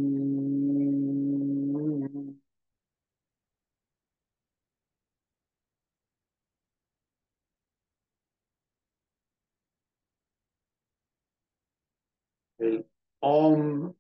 [12.60, 12.86] El
[13.22, 13.97] Om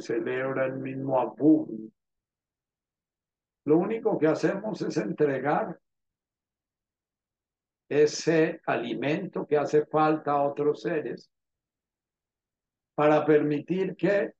[0.00, 1.90] celebra el mismo Abum.
[3.64, 5.78] Lo único que hacemos es entregar
[7.88, 11.30] ese alimento que hace falta a otros seres
[12.94, 14.32] para permitir que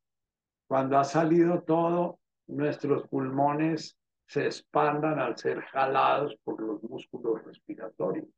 [0.66, 3.96] cuando ha salido todo, nuestros pulmones
[4.26, 8.28] se expandan al ser jalados por los músculos respiratorios.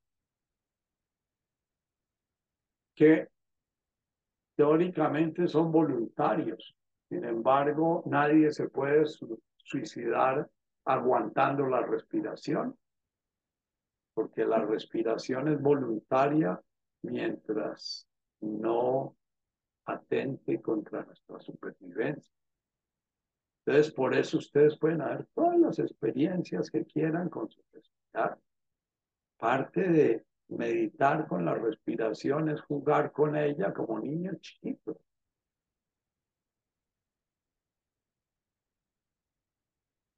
[2.95, 3.29] Que
[4.57, 6.77] teóricamente son voluntarios.
[7.11, 9.05] Sin embargo, nadie se puede
[9.57, 10.49] suicidar
[10.85, 12.79] aguantando la respiración,
[14.15, 16.61] porque la respiración es voluntaria
[17.03, 18.07] mientras
[18.43, 19.17] no
[19.87, 22.33] atente contra nuestra supervivencia.
[23.67, 28.39] Entonces, por eso ustedes pueden haber todas las experiencias que quieran con su respirar.
[29.37, 34.97] Parte de meditar con la respiración es jugar con ella como niño chiquito.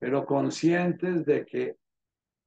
[0.03, 1.77] Pero conscientes de que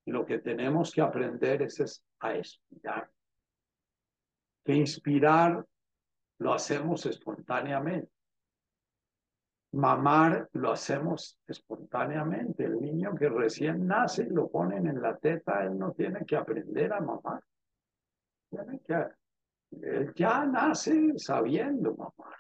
[0.08, 3.10] lo que tenemos que aprender es, a expirar.
[4.66, 5.66] Que inspirar
[6.40, 8.12] lo hacemos espontáneamente.
[9.72, 12.66] Mamar lo hacemos espontáneamente.
[12.66, 16.36] El niño que recién nace y lo ponen en la teta, él no tiene que
[16.36, 17.42] aprender a mamar.
[18.50, 19.08] Tiene que,
[19.82, 22.36] él ya nace sabiendo mamar.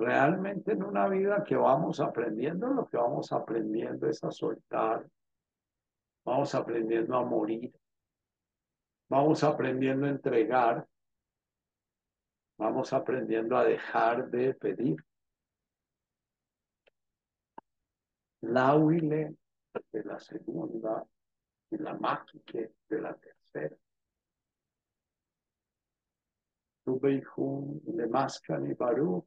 [0.00, 5.06] Realmente en una vida que vamos aprendiendo, lo que vamos aprendiendo es a soltar.
[6.24, 7.72] Vamos aprendiendo a morir.
[9.08, 10.86] Vamos aprendiendo a entregar
[12.60, 15.02] Vamos aprendiendo a dejar de pedir.
[18.42, 19.34] La huile
[19.92, 21.02] de la segunda
[21.70, 23.74] y la máquique de la tercera.
[26.84, 29.24] Tu de Mascan y Baruch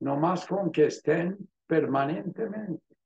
[0.00, 2.96] no más con que estén permanentemente.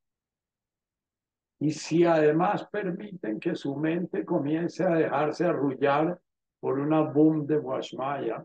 [1.59, 6.20] Y si además permiten que su mente comience a dejarse arrullar
[6.61, 8.45] por una boom de Washmaya,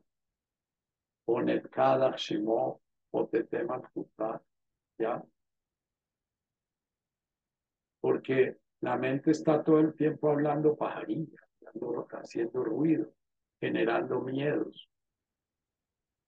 [1.26, 3.84] o Netkada Shimo, o Teteman
[4.98, 5.24] ¿ya?
[8.00, 11.40] Porque la mente está todo el tiempo hablando pajarilla,
[12.12, 13.14] haciendo ruido,
[13.60, 14.91] generando miedos.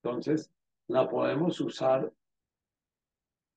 [0.04, 0.52] Entonces,
[0.88, 2.12] la podemos usar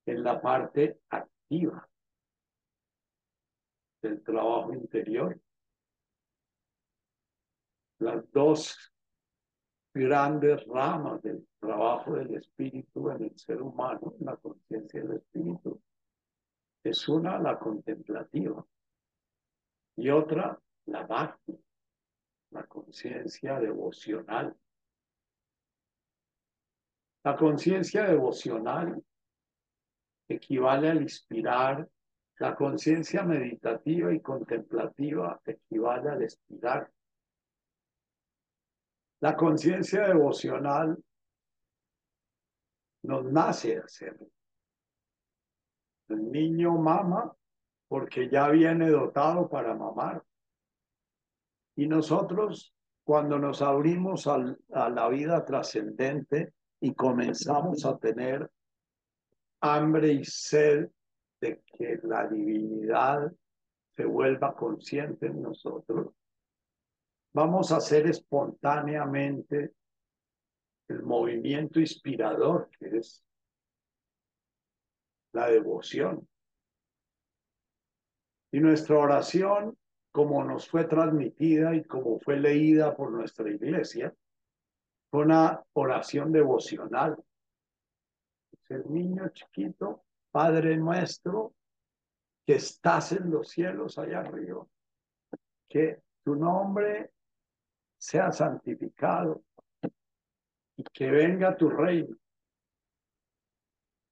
[0.05, 1.87] en la parte activa
[4.01, 5.37] del trabajo interior
[7.99, 8.93] las dos
[9.93, 15.81] grandes ramas del trabajo del espíritu en el ser humano, la conciencia del espíritu.
[16.83, 18.65] Es una la contemplativa
[19.97, 21.59] y otra la bhakti,
[22.51, 24.55] la conciencia devocional.
[27.27, 29.03] La conciencia devocional
[30.29, 31.85] equivale al inspirar,
[32.39, 36.89] la conciencia meditativa y contemplativa equivale al expirar.
[39.19, 40.97] La conciencia devocional
[43.03, 44.27] nos nace hacerlo.
[46.07, 47.35] El niño mama
[47.89, 50.23] porque ya viene dotado para mamar.
[51.75, 52.73] Y nosotros,
[53.03, 58.49] cuando nos abrimos a la vida trascendente y comenzamos a tener
[59.61, 60.89] hambre y sed
[61.41, 63.31] de que la divinidad
[63.95, 66.13] se vuelva consciente en nosotros,
[67.33, 69.73] vamos a hacer espontáneamente
[70.87, 73.23] el movimiento inspirador que es
[75.33, 76.27] la devoción.
[78.51, 79.77] Y nuestra oración,
[80.11, 84.15] como nos fue transmitida y como fue leída por nuestra iglesia,
[85.17, 87.17] una oración devocional.
[88.69, 91.53] el niño chiquito, Padre nuestro,
[92.45, 94.65] que estás en los cielos allá arriba,
[95.69, 97.11] que tu nombre
[97.97, 99.43] sea santificado
[100.75, 102.15] y que venga tu reino.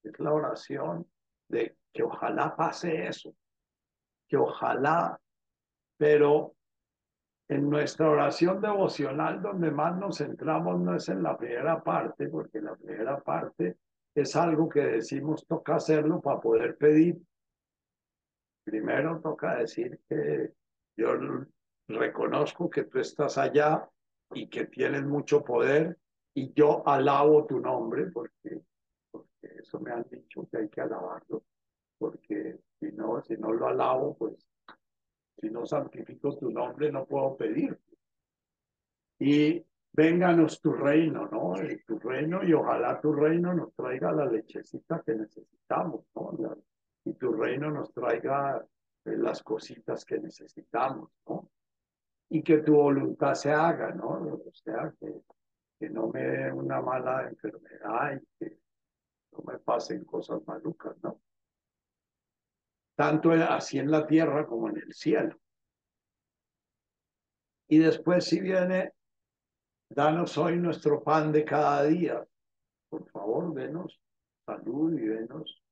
[0.02, 1.06] Es la oración
[1.48, 3.34] de que ojalá pase eso,
[4.28, 5.20] que ojalá,
[5.96, 6.55] pero
[7.48, 12.60] en nuestra oración devocional donde más nos centramos no es en la primera parte, porque
[12.60, 13.76] la primera parte
[14.14, 17.20] es algo que decimos toca hacerlo para poder pedir.
[18.64, 20.52] Primero toca decir que
[20.96, 21.12] yo
[21.88, 23.88] reconozco que tú estás allá
[24.32, 25.98] y que tienes mucho poder
[26.34, 28.60] y yo alabo tu nombre porque,
[29.10, 31.44] porque eso me han dicho que hay que alabarlo,
[31.96, 34.34] porque si no, si no lo alabo, pues
[35.40, 37.78] si no santifico tu nombre no puedo pedir.
[39.18, 41.54] Y vénganos tu reino, ¿no?
[41.86, 46.32] Tu reino y ojalá tu reino nos traiga la lechecita que necesitamos, ¿no?
[47.06, 48.64] y tu reino nos traiga
[49.04, 51.50] eh, las cositas que necesitamos, ¿no?
[52.28, 54.08] Y que tu voluntad se haga, ¿no?
[54.08, 55.22] O sea, que,
[55.78, 58.58] que no me dé una mala enfermedad y que
[59.30, 61.20] no me pasen cosas malucas, ¿no?
[62.96, 65.38] Tanto así en la tierra como en el cielo.
[67.68, 68.92] Y después si viene,
[69.90, 72.26] danos hoy nuestro pan de cada día.
[72.88, 74.00] Por favor, denos
[74.46, 75.62] salud y denos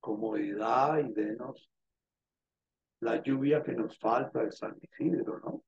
[0.00, 1.70] comodidad y denos
[3.00, 5.64] la lluvia que nos falta de San Isidro, ¿no?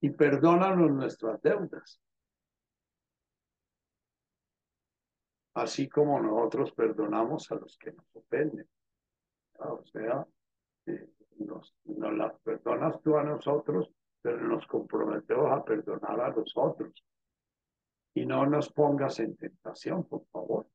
[0.00, 2.00] Y perdónanos nuestras deudas.
[5.58, 8.68] Así como nosotros perdonamos a los que nos ofenden.
[9.58, 10.24] O sea,
[10.86, 13.90] eh, nos, nos las perdonas tú a nosotros,
[14.22, 17.04] pero nos comprometemos a perdonar a los otros.
[18.14, 20.68] Y no nos pongas en tentación, por favor.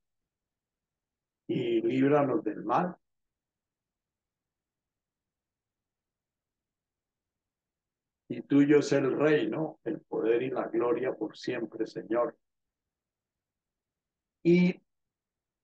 [1.48, 2.98] Y líbranos del mal.
[8.28, 12.36] Y tuyo es el reino, el poder y la gloria por siempre, Señor.
[14.44, 14.82] Y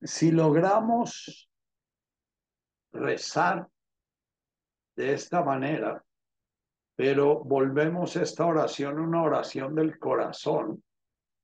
[0.02, 1.50] si logramos
[2.94, 3.68] rezar
[4.96, 6.04] de esta manera,
[6.96, 10.84] pero volvemos esta oración una oración del corazón.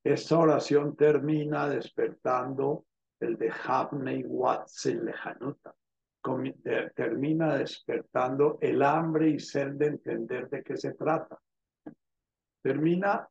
[0.03, 2.85] Esta oración termina despertando
[3.19, 5.73] el de Havnei Watzel Lejanuta.
[6.95, 11.39] Termina despertando el hambre y sed de entender de qué se trata.
[12.61, 13.27] Termina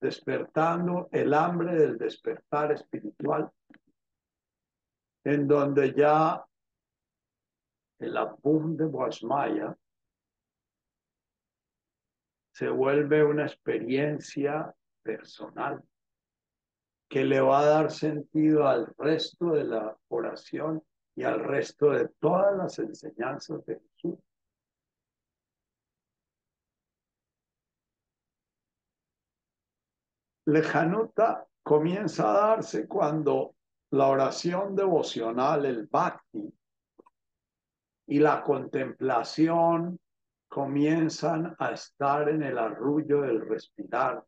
[0.00, 3.50] despertando el hambre del despertar espiritual,
[5.24, 6.44] en donde ya
[7.98, 9.76] el Abum de Boasmaya
[12.52, 15.82] se vuelve una experiencia personal
[17.08, 20.82] que le va a dar sentido al resto de la oración
[21.14, 24.18] y al resto de todas las enseñanzas de Jesús.
[30.48, 33.54] Lejanuta comienza a darse cuando
[33.90, 36.50] la oración devocional, el bhakti,
[38.06, 40.00] y la contemplación
[40.48, 44.24] comienzan a estar en el arrullo del respirar.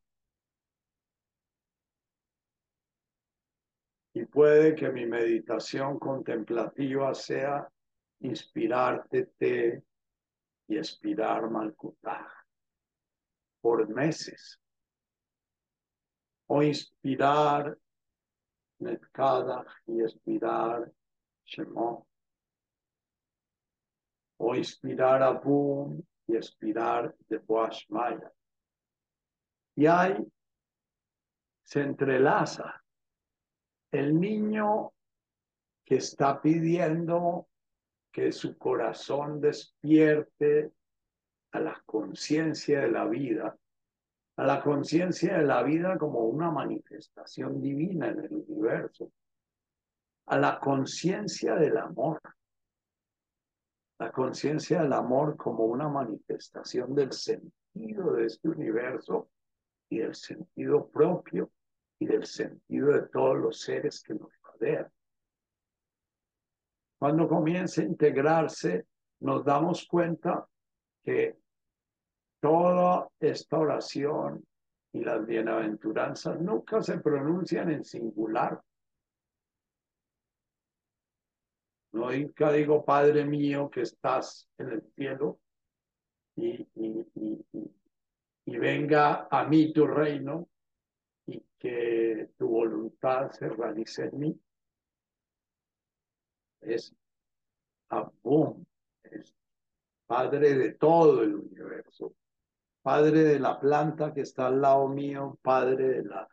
[4.12, 7.66] Y puede que mi meditación contemplativa sea
[8.18, 9.82] inspirarte te
[10.68, 12.26] y expirar malkutaj
[13.62, 14.60] por meses.
[16.52, 17.78] O inspirar
[18.80, 20.90] Netkada y expirar
[21.44, 22.06] Shemot
[24.38, 28.32] o inspirar a Boom y expirar de Boash Maya.
[29.76, 30.16] Y ahí
[31.62, 32.82] se entrelaza
[33.92, 34.92] el niño
[35.84, 37.48] que está pidiendo
[38.10, 40.72] que su corazón despierte
[41.52, 43.56] a la conciencia de la vida,
[44.40, 49.12] a la conciencia de la vida como una manifestación divina en el universo,
[50.24, 52.22] a la conciencia del amor,
[53.98, 59.28] la conciencia del amor como una manifestación del sentido de este universo
[59.90, 61.50] y del sentido propio
[61.98, 64.90] y del sentido de todos los seres que nos rodean.
[66.98, 68.86] Cuando comienza a integrarse,
[69.18, 70.48] nos damos cuenta
[71.02, 71.36] que
[72.40, 74.44] toda esta oración
[74.92, 78.60] y las bienaventuranzas nunca se pronuncian en singular,
[81.92, 85.40] Nunca digo, Padre mío que estás en el cielo
[86.36, 86.66] y,
[88.46, 90.48] venga a mí tu reino
[91.26, 94.40] y que tu voluntad se realice en mí.
[96.60, 96.94] Es
[97.88, 98.64] Abum,
[99.02, 99.34] es
[100.06, 102.14] Padre de todo el universo,
[102.82, 106.28] padre de la planta que está al lado mío, padre de la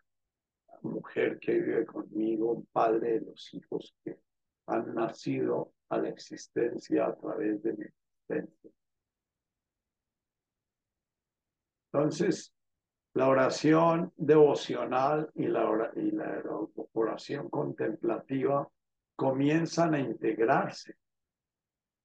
[0.82, 4.20] mujer que vive conmigo, padre de los hijos que
[4.68, 8.72] han nacido a la existencia a través de mi existencia.
[11.92, 12.54] Entonces,
[13.14, 15.68] la oración devocional y la,
[16.94, 18.70] oración contemplativa
[19.16, 20.96] comienzan a integrarse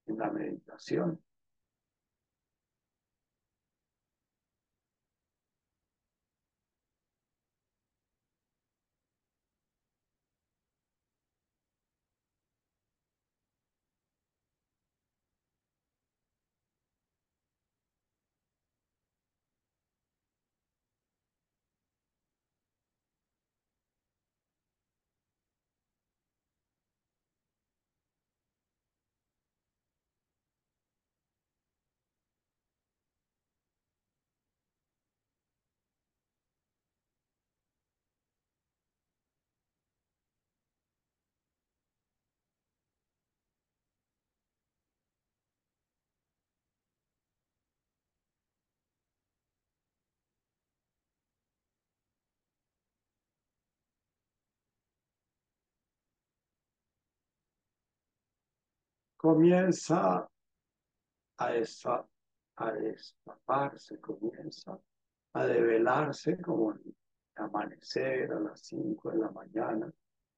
[0.07, 1.21] en la meditación.
[59.23, 60.29] Comienza
[61.37, 62.05] a, esa,
[62.57, 64.77] a destaparse, comienza
[65.31, 66.93] a develarse como el
[67.35, 69.89] amanecer a las 5 de la mañana,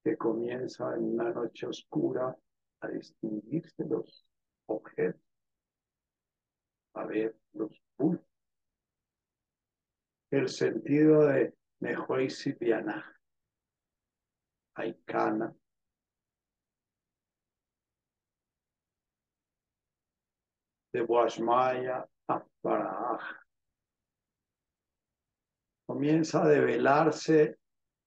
[0.04, 2.38] que comienza en una noche oscura
[2.82, 4.24] a distinguirse los
[4.68, 5.20] objetos,
[6.94, 8.28] a ver los puntos.
[10.30, 13.04] El sentido de Nehuay Sipiana,
[14.76, 15.56] Aikana,
[20.96, 23.20] de Guashmaya a
[25.86, 27.58] Comienza a develarse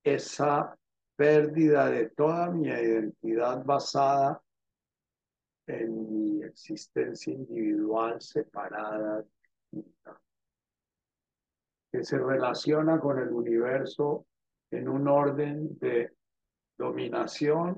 [0.03, 0.74] esa
[1.14, 4.43] pérdida de toda mi identidad basada
[5.66, 9.22] en mi existencia individual separada,
[11.93, 14.26] que se relaciona con el universo
[14.70, 16.11] en un orden de
[16.78, 17.76] dominación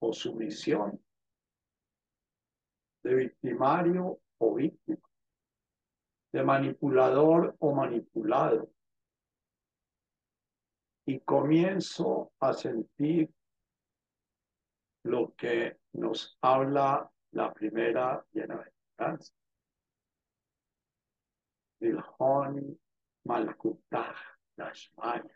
[0.00, 0.98] o sumisión
[3.08, 5.08] de victimario o víctima,
[6.30, 8.70] de manipulador o manipulado.
[11.06, 13.32] Y comienzo a sentir
[15.04, 19.32] lo que nos habla la primera bienaventuranza.
[21.80, 22.78] Ilhoni
[23.24, 24.14] Malkutah
[24.54, 25.34] Dashmaya.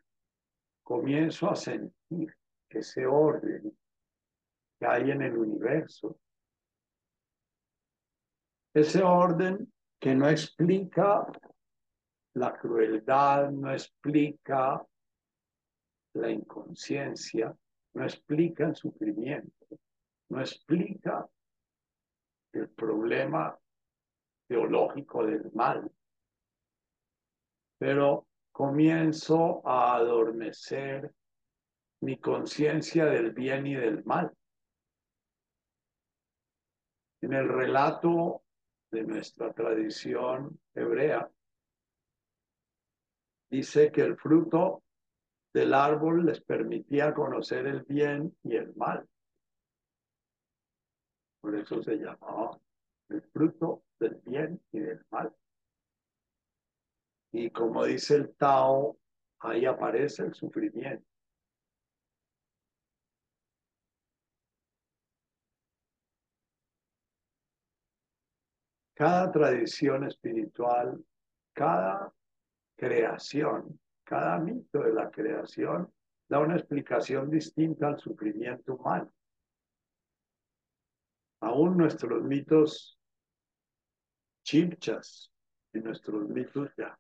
[0.83, 2.37] Comienzo a sentir
[2.69, 3.75] ese orden
[4.79, 6.19] que hay en el universo
[8.75, 11.27] ese orden que no explica
[12.35, 14.85] la crueldad, no explica
[16.15, 17.55] la inconsciencia,
[17.95, 19.67] no explica el sufrimiento,
[20.31, 21.29] no explica
[22.53, 23.57] el problema
[24.49, 25.91] teológico del mal.
[27.79, 31.13] Pero comienzo a adormecer
[32.01, 34.33] mi conciencia del bien y del mal.
[37.21, 38.43] En el relato
[38.93, 41.29] de nuestra tradición hebrea,
[43.51, 44.85] dice que el fruto
[45.53, 49.09] del árbol les permitía conocer el bien y el mal.
[51.41, 52.59] Por eso se llamaba
[53.09, 55.35] el fruto del bien y del mal.
[57.33, 58.99] Y como dice el Tao,
[59.41, 61.12] ahí aparece el sufrimiento.
[69.03, 71.05] Cada tradición espiritual,
[71.53, 72.15] cada
[72.77, 75.93] creación, cada mito de la creación
[76.29, 79.13] da una explicación distinta al sufrimiento humano.
[81.41, 82.97] Aún nuestros mitos
[84.45, 85.33] chipchas
[85.73, 86.97] y nuestros mitos ya,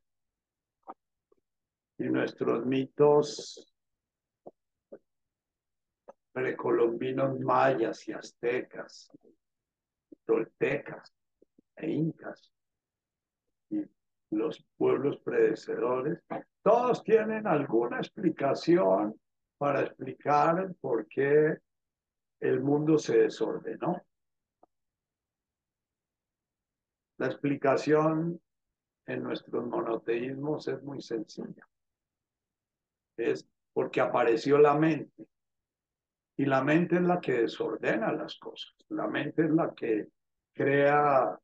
[1.98, 3.72] y nuestros mitos
[6.32, 9.08] precolombinos mayas y aztecas,
[10.26, 11.21] toltecas,
[11.82, 12.50] e incas
[13.70, 13.84] y
[14.30, 16.20] los pueblos predecesores,
[16.62, 19.20] todos tienen alguna explicación
[19.58, 21.58] para explicar por qué
[22.40, 24.02] el mundo se desordenó.
[27.18, 28.40] La explicación
[29.06, 31.68] en nuestros monoteísmos es muy sencilla.
[33.16, 35.26] Es porque apareció la mente.
[36.36, 38.74] Y la mente es la que desordena las cosas.
[38.88, 40.08] La mente es la que
[40.52, 41.38] crea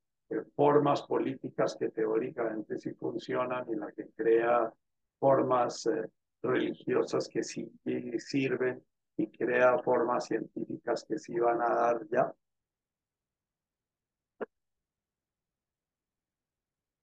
[0.55, 4.73] formas políticas que teóricamente sí funcionan y la que crea
[5.19, 6.11] formas eh,
[6.43, 7.71] religiosas que sí
[8.19, 8.83] sirven
[9.17, 12.33] y crea formas científicas que sí van a dar ya.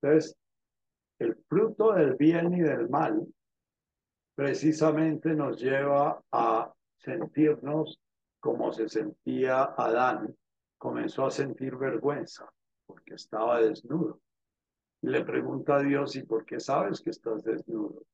[0.02, 0.36] Entonces,
[1.20, 3.26] el fruto del bien y del mal
[4.36, 8.00] precisamente nos lleva a sentirnos
[8.40, 10.36] como se sentía Adán.
[10.78, 12.48] Comenzó a sentir vergüenza
[12.86, 14.22] porque estaba desnudo.
[15.02, 18.06] Le pregunta a Dios, ¿y por qué sabes que estás desnudo?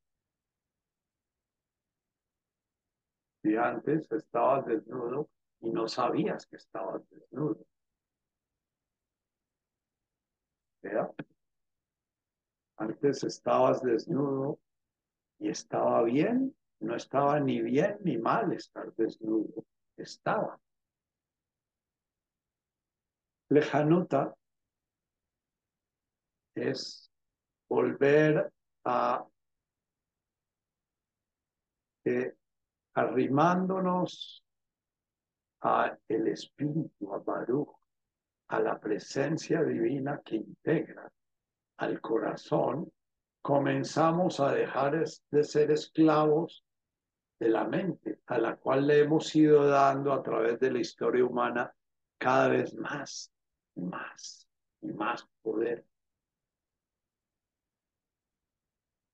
[3.44, 5.30] Si antes estabas desnudo
[5.62, 7.66] y no sabías que estabas desnudo.
[12.78, 14.60] Antes estabas desnudo
[15.40, 19.66] y estaba bien, no estaba ni bien ni mal estar desnudo,
[19.98, 20.60] estaba.
[23.50, 24.36] Lejanuta
[26.70, 27.12] es
[27.70, 28.52] volver
[28.86, 29.26] a
[32.06, 32.34] eh,
[32.96, 34.44] arrimándonos
[35.62, 37.70] a el espíritu, a Baruch,
[38.50, 41.12] a la presencia divina que integra
[41.78, 42.92] al corazón,
[43.42, 46.64] comenzamos a dejar de ser esclavos
[47.40, 51.26] de la mente, a la cual le hemos ido dando a través de la historia
[51.26, 51.74] humana
[52.20, 53.32] cada vez más,
[53.76, 54.48] más
[54.82, 55.86] y más poder.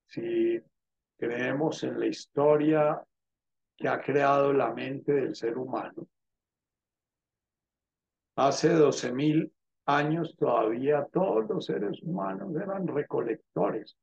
[0.08, 0.60] Si
[1.18, 3.02] creemos en la historia
[3.76, 6.08] que ha creado la mente del ser humano,
[8.38, 9.52] Hace doce mil
[9.88, 13.98] años todavía todos los seres humanos eran recolectores,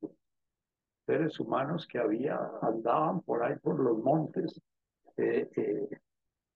[1.07, 4.61] seres humanos que había, andaban por ahí por los montes
[5.17, 5.89] eh, eh,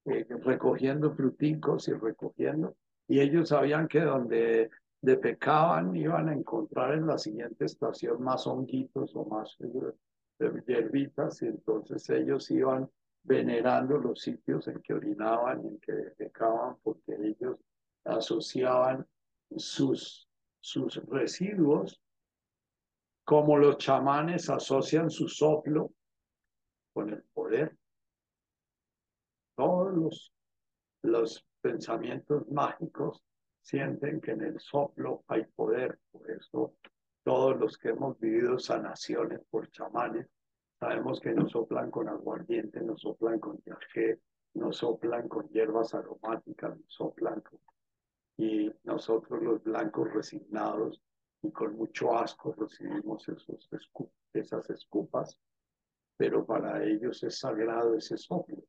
[0.06, 2.74] eh, recogiendo fruticos y recogiendo,
[3.06, 4.70] y ellos sabían que donde
[5.16, 9.56] pecaban iban a encontrar en la siguiente estación más honguitos o más
[10.66, 12.90] hierbitas, y entonces ellos iban
[13.22, 17.58] venerando los sitios en que orinaban y en que pecaban, porque ellos
[18.04, 19.06] asociaban
[19.56, 20.28] sus,
[20.60, 22.00] sus residuos,
[23.24, 25.92] como los chamanes asocian su soplo
[26.94, 27.76] con el poder.
[29.54, 30.32] Todos los,
[31.02, 33.22] los pensamientos mágicos
[33.68, 35.98] sienten que en el soplo hay poder.
[36.10, 36.74] Por eso
[37.22, 40.26] todos los que hemos vivido sanaciones por chamanes,
[40.80, 44.20] sabemos que nos soplan con aguardiente, nos soplan con yajé,
[44.54, 47.60] nos soplan con hierbas aromáticas, nos soplan con
[48.38, 51.02] y nosotros los blancos resignados
[51.42, 53.26] y con mucho asco recibimos
[54.32, 55.40] esas escupas,
[56.16, 58.62] pero para ellos es sagrado ese soplo.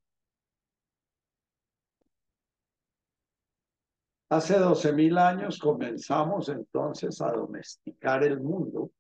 [4.32, 8.91] Hace doce mil años comenzamos entonces a domesticar el mundo,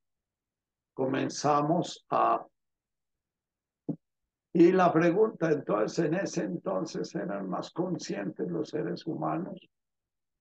[0.95, 2.43] comenzamos a...
[4.51, 9.59] Y la pregunta entonces, en ese entonces eran más conscientes los seres humanos.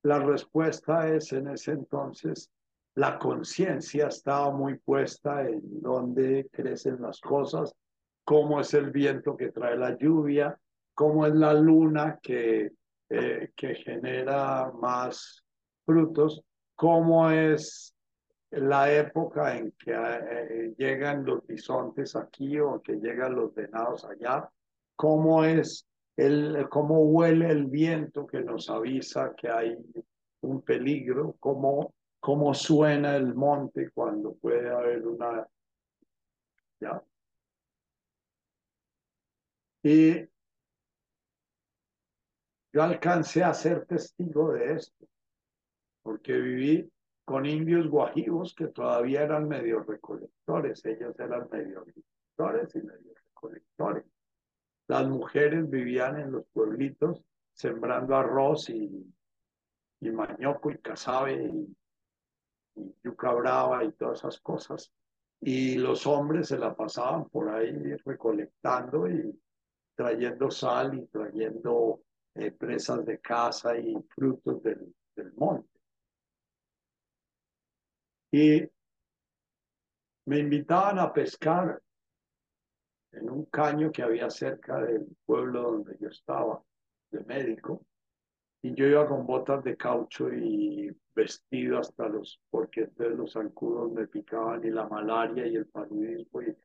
[0.01, 2.49] La respuesta es en ese entonces,
[2.95, 7.75] la conciencia estaba muy puesta en dónde crecen las cosas,
[8.23, 10.59] cómo es el viento que trae la lluvia,
[10.95, 12.71] cómo es la luna que,
[13.09, 15.43] eh, que genera más
[15.85, 16.43] frutos,
[16.75, 17.95] cómo es
[18.51, 24.49] la época en que eh, llegan los bisontes aquí o que llegan los venados allá,
[24.95, 25.87] cómo es
[26.17, 29.77] el, cómo huele el viento que nos avisa que hay
[30.41, 35.47] un peligro, cómo, cómo suena el monte cuando puede haber una...
[36.79, 37.01] ¿ya?
[39.83, 40.27] Y
[42.71, 45.05] yo alcancé a ser testigo de esto,
[46.03, 46.91] porque viví
[47.25, 54.05] con indios guajivos que todavía eran medio recolectores, ellos eran medio recolectores y medio recolectores.
[54.87, 59.13] Las mujeres vivían en los pueblitos sembrando arroz y,
[59.99, 61.75] y mañoco y casabe y,
[63.03, 64.91] yuca brava y todas esas cosas.
[65.41, 69.39] Y los hombres se la pasaban por ahí recolectando y
[69.95, 72.01] trayendo sal y trayendo
[72.39, 75.69] eh, presas de casa y frutos del, del monte.
[78.31, 78.61] Y
[80.25, 81.81] me invitaban a pescar
[83.11, 86.63] en un caño que había cerca del pueblo donde yo estaba,
[87.11, 87.83] de médico,
[88.61, 93.91] y yo iba con botas de caucho y vestido hasta los, porque entonces los zancudos
[93.91, 96.55] me picaban y la malaria y el paludismo y,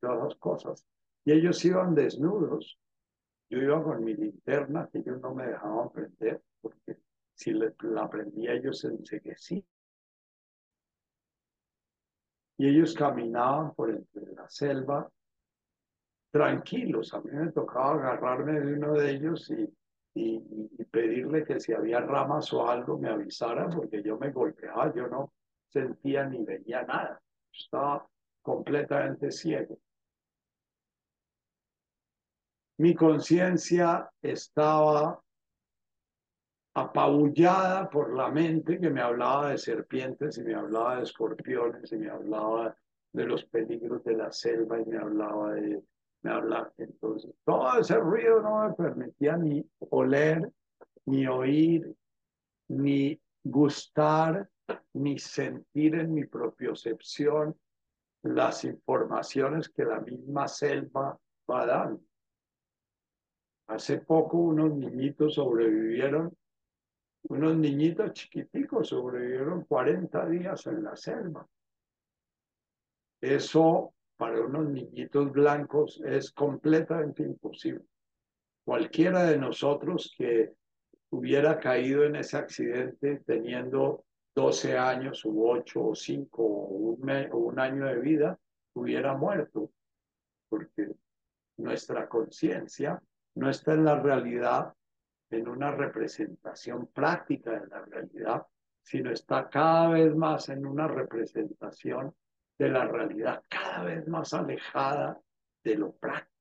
[0.00, 0.84] todas las cosas.
[1.24, 2.78] Y ellos iban desnudos.
[3.50, 6.98] Yo iba con mi linterna que ellos no me dejaban prender, porque
[7.34, 9.64] si la prendía ellos se enseguecían.
[12.58, 15.08] Y ellos caminaban por entre la selva
[16.30, 17.14] tranquilos.
[17.14, 19.72] A mí me tocaba agarrarme de uno de ellos y,
[20.14, 25.06] y, pedirle que si había ramas o algo me avisara porque yo me golpeaba, yo
[25.06, 25.32] no
[25.68, 27.20] sentía ni veía nada.
[27.52, 28.06] estaba
[28.42, 29.78] completamente ciego.
[32.78, 35.20] Mi conciencia estaba
[36.74, 41.96] apabullada por la mente que me hablaba de serpientes y me hablaba de escorpiones y
[41.96, 42.76] me hablaba
[43.12, 45.82] de los peligros de la selva y me hablaba de,
[46.22, 50.48] me hablaba, entonces todo ese ruido no me permitía ni oler,
[51.06, 51.92] ni oír,
[52.68, 54.48] ni gustar,
[54.92, 57.58] ni sentir en mi propiocepción
[58.22, 61.18] las informaciones que la misma selva
[61.50, 62.07] va dando.
[63.68, 66.36] Hace poco unos niñitos sobrevivieron
[67.24, 71.46] unos niñitos chiquiticos sobrevivieron 40 días en la selva.
[73.20, 77.84] Eso para unos niñitos blancos es completamente imposible.
[78.64, 80.54] Cualquiera de nosotros que
[81.10, 84.04] hubiera caído en ese accidente teniendo
[84.34, 88.38] 12 años u 8 o 5 o un, o un año de vida,
[88.74, 89.70] hubiera muerto,
[90.48, 90.92] porque
[91.56, 93.02] nuestra conciencia
[93.38, 94.74] no está en la realidad
[95.30, 98.46] en una representación práctica de la realidad,
[98.82, 102.14] sino está cada vez más en una representación
[102.58, 105.20] de la realidad, cada vez más alejada
[105.62, 106.32] de lo práctico.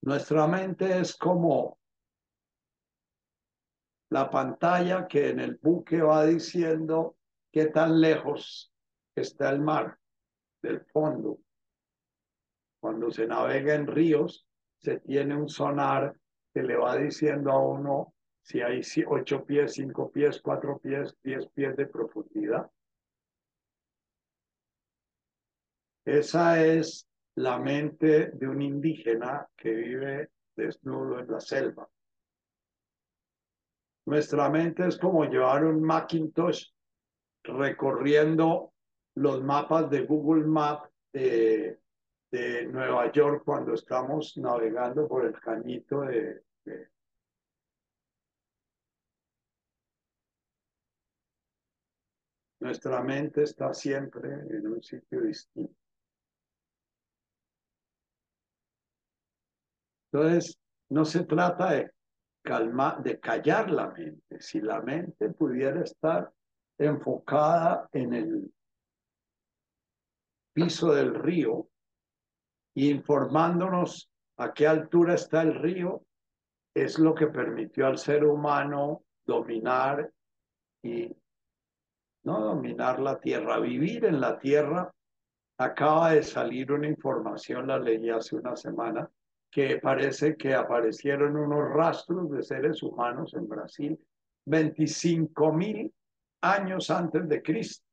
[0.00, 1.78] Nuestra mente es como
[4.14, 7.16] la pantalla que en el buque va diciendo
[7.50, 8.72] qué tan lejos
[9.12, 9.98] está el mar
[10.62, 11.40] del fondo.
[12.80, 14.46] Cuando se navega en ríos,
[14.78, 16.16] se tiene un sonar
[16.52, 21.48] que le va diciendo a uno si hay ocho pies, cinco pies, cuatro pies, diez
[21.48, 22.70] pies de profundidad.
[26.04, 31.88] Esa es la mente de un indígena que vive desnudo en la selva.
[34.06, 36.68] Nuestra mente es como llevar un Macintosh
[37.42, 38.72] recorriendo
[39.14, 41.78] los mapas de Google Maps de,
[42.66, 46.42] Nueva York cuando estamos navegando por el cañito de,
[52.58, 55.76] Nuestra mente está siempre en un sitio distinto.
[60.10, 61.90] Entonces, no se trata de
[62.44, 64.40] calmar, de callar la mente.
[64.40, 66.30] Si la mente pudiera estar
[66.78, 68.54] enfocada en el
[70.52, 71.68] piso del río,
[72.76, 76.04] informándonos a qué altura está el río,
[76.74, 80.10] es lo que permitió al ser humano dominar
[80.82, 81.16] y
[82.24, 84.92] no dominar la tierra, vivir en la tierra.
[85.56, 89.08] Acaba de salir una información, la leí hace una semana,
[89.54, 93.96] que parece que aparecieron unos rastros de seres humanos en Brasil
[94.46, 95.94] 25 mil
[96.40, 97.86] años antes de Cristo.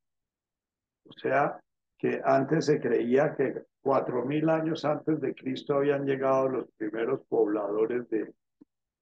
[1.08, 1.62] O sea,
[2.00, 7.22] que antes se creía que cuatro mil años antes de Cristo habían llegado los primeros
[7.28, 8.34] pobladores de,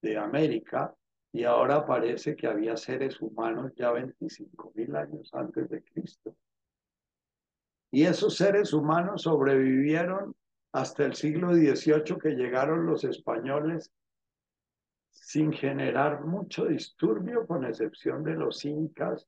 [0.01, 0.93] de América
[1.31, 6.35] y ahora parece que había seres humanos ya 25 mil años antes de Cristo.
[7.89, 10.35] Y esos seres humanos sobrevivieron
[10.71, 13.91] hasta el siglo XVIII que llegaron los españoles
[15.09, 19.27] sin generar mucho disturbio, con excepción de los incas,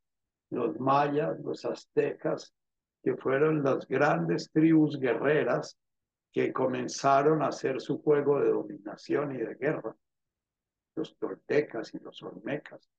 [0.49, 2.53] los mayas, los aztecas,
[3.03, 5.77] que fueron las grandes tribus guerreras
[6.31, 9.95] que comenzaron a hacer su juego de dominación y de guerra,
[10.95, 12.89] los toltecas y los olmecas.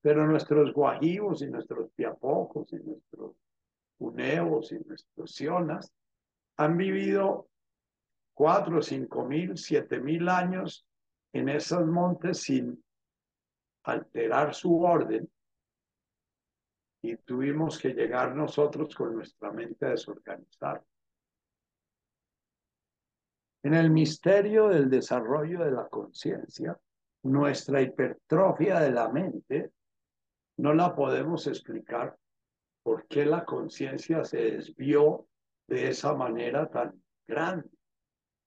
[0.00, 3.36] Pero nuestros guajivos y nuestros piapocos y nuestros
[3.98, 5.92] uneos y nuestros sionas
[6.56, 7.47] han vivido
[8.38, 10.86] cuatro, cinco mil, siete mil años
[11.32, 12.80] en esos montes sin
[13.82, 15.28] alterar su orden
[17.02, 20.84] y tuvimos que llegar nosotros con nuestra mente desorganizada.
[23.64, 26.78] En el misterio del desarrollo de la conciencia,
[27.24, 29.72] nuestra hipertrofia de la mente
[30.58, 32.16] no la podemos explicar
[32.84, 35.26] por qué la conciencia se desvió
[35.66, 37.77] de esa manera tan grande,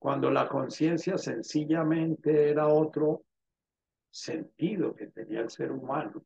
[0.01, 3.23] cuando la conciencia sencillamente era otro
[4.09, 6.25] sentido que tenía el ser humano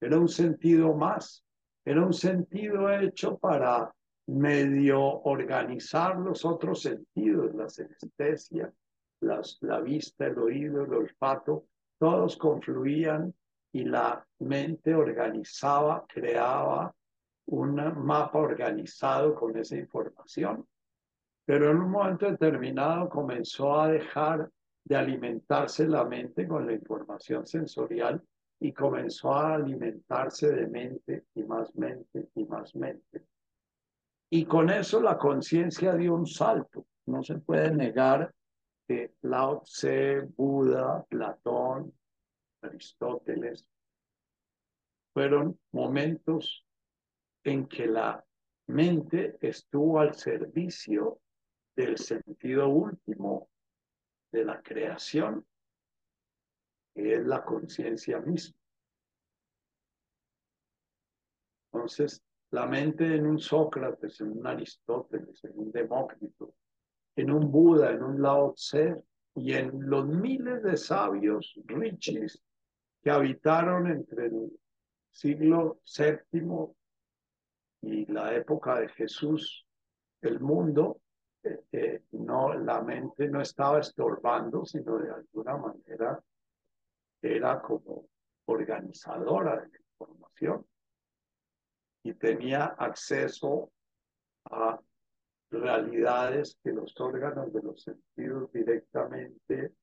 [0.00, 1.44] era un sentido más,
[1.84, 3.92] era un sentido hecho para
[4.26, 8.72] medio organizar los otros sentidos, la senestesia,
[9.20, 11.66] la vista, el oído, el olfato,
[11.98, 13.34] todos confluían
[13.72, 16.94] y la mente organizaba, creaba
[17.46, 20.66] un mapa organizado con esa información.
[21.50, 24.48] Pero en un momento determinado comenzó a dejar
[24.84, 28.22] de alimentarse la mente con la información sensorial
[28.60, 33.24] y comenzó a alimentarse de mente y más mente y más mente.
[34.30, 36.86] Y con eso la conciencia dio un salto.
[37.06, 38.32] No se puede negar
[38.86, 41.92] que Lao Tse, Buda, Platón,
[42.62, 43.66] Aristóteles,
[45.12, 46.64] fueron momentos
[47.42, 48.24] en que la
[48.68, 51.18] mente estuvo al servicio
[51.76, 53.48] del sentido último
[54.32, 55.46] de la creación,
[56.94, 58.56] que es la conciencia misma.
[61.72, 66.54] Entonces, la mente en un Sócrates, en un Aristóteles, en un Demócrito,
[67.16, 68.96] en un Buda, en un Lao Tse
[69.34, 72.42] y en los miles de sabios richis
[73.02, 74.50] que habitaron entre el
[75.10, 76.74] siglo VII
[77.82, 79.66] y la época de Jesús,
[80.20, 81.00] el mundo,
[82.12, 86.22] no, la mente no estaba estorbando, sino de alguna manera
[87.22, 88.08] era como
[88.46, 90.66] organizadora de la información
[92.02, 93.70] y tenía acceso
[94.44, 94.80] a
[95.50, 99.74] realidades que los órganos de los sentidos directamente,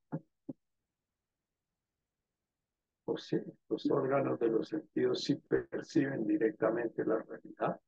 [3.06, 3.38] o sí,
[3.70, 7.80] los órganos de los sentidos sí perciben directamente la realidad.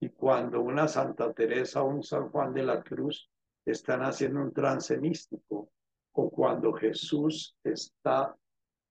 [0.00, 3.30] Y cuando una Santa Teresa o un San Juan de la Cruz
[3.64, 5.70] están haciendo un trance místico,
[6.12, 8.34] o cuando Jesús está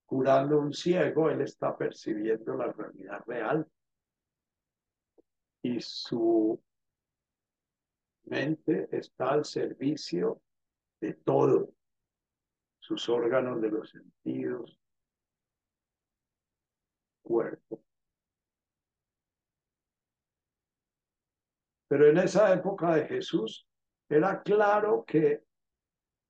[0.06, 3.68] curando a un ciego, él está percibiendo la realidad real
[5.64, 6.62] y su
[8.26, 10.42] mente está al servicio
[11.02, 11.74] de todo,
[12.80, 14.80] sus órganos de los sentidos,
[17.24, 17.85] cuerpo.
[21.88, 23.68] Pero en esa época de Jesús
[24.10, 25.44] era claro que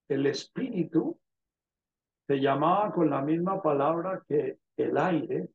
[0.10, 1.20] el espíritu
[2.28, 5.50] se llamaba con la misma palabra que el aire,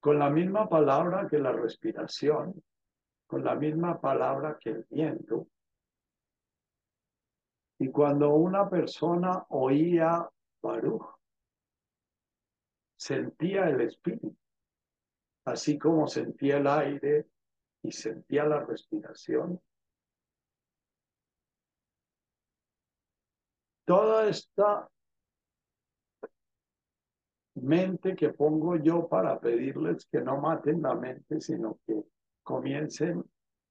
[0.00, 2.62] con la misma palabra que la respiración,
[3.26, 5.46] con la misma palabra que el viento.
[7.78, 10.28] Y cuando una persona oía
[10.62, 11.16] Baruch,
[12.96, 14.36] sentía el espíritu,
[15.44, 17.26] así como sentía el aire
[17.82, 19.60] y sentía la respiración.
[23.84, 24.88] Toda esta
[27.54, 32.04] mente que pongo yo para pedirles que no maten la mente, sino que
[32.42, 33.24] comiencen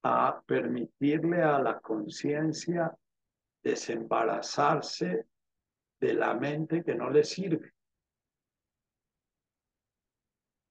[0.04, 2.96] a permitirle a la conciencia
[3.64, 5.28] desembarazarse
[6.00, 7.74] de la mente que no le sirve,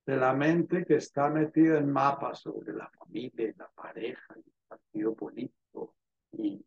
[0.06, 5.14] de la mente que está metida en mapas sobre la familia, la pareja, el partido
[5.14, 5.94] político
[6.32, 6.64] y,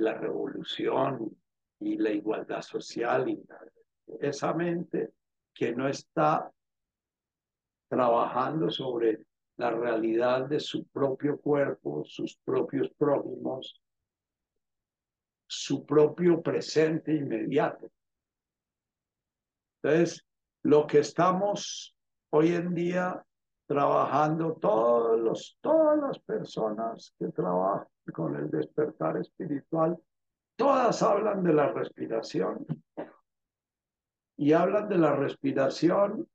[0.00, 1.36] la revolución
[1.80, 3.28] y la igualdad social.
[3.28, 3.42] Y
[4.20, 5.12] esa mente
[5.52, 6.52] que no está
[7.88, 9.24] trabajando sobre
[9.56, 13.82] la realidad de su propio cuerpo, sus propios prójimos,
[15.48, 17.90] su propio presente inmediato.
[19.82, 20.24] Entonces,
[20.62, 21.97] lo que estamos
[22.30, 23.24] hoy en día
[23.66, 29.98] trabajando, todos los, todas las personas que trabajan con el despertar espiritual,
[30.56, 32.66] todas hablan de la respiración.
[34.38, 36.26] Y hablan de la respiración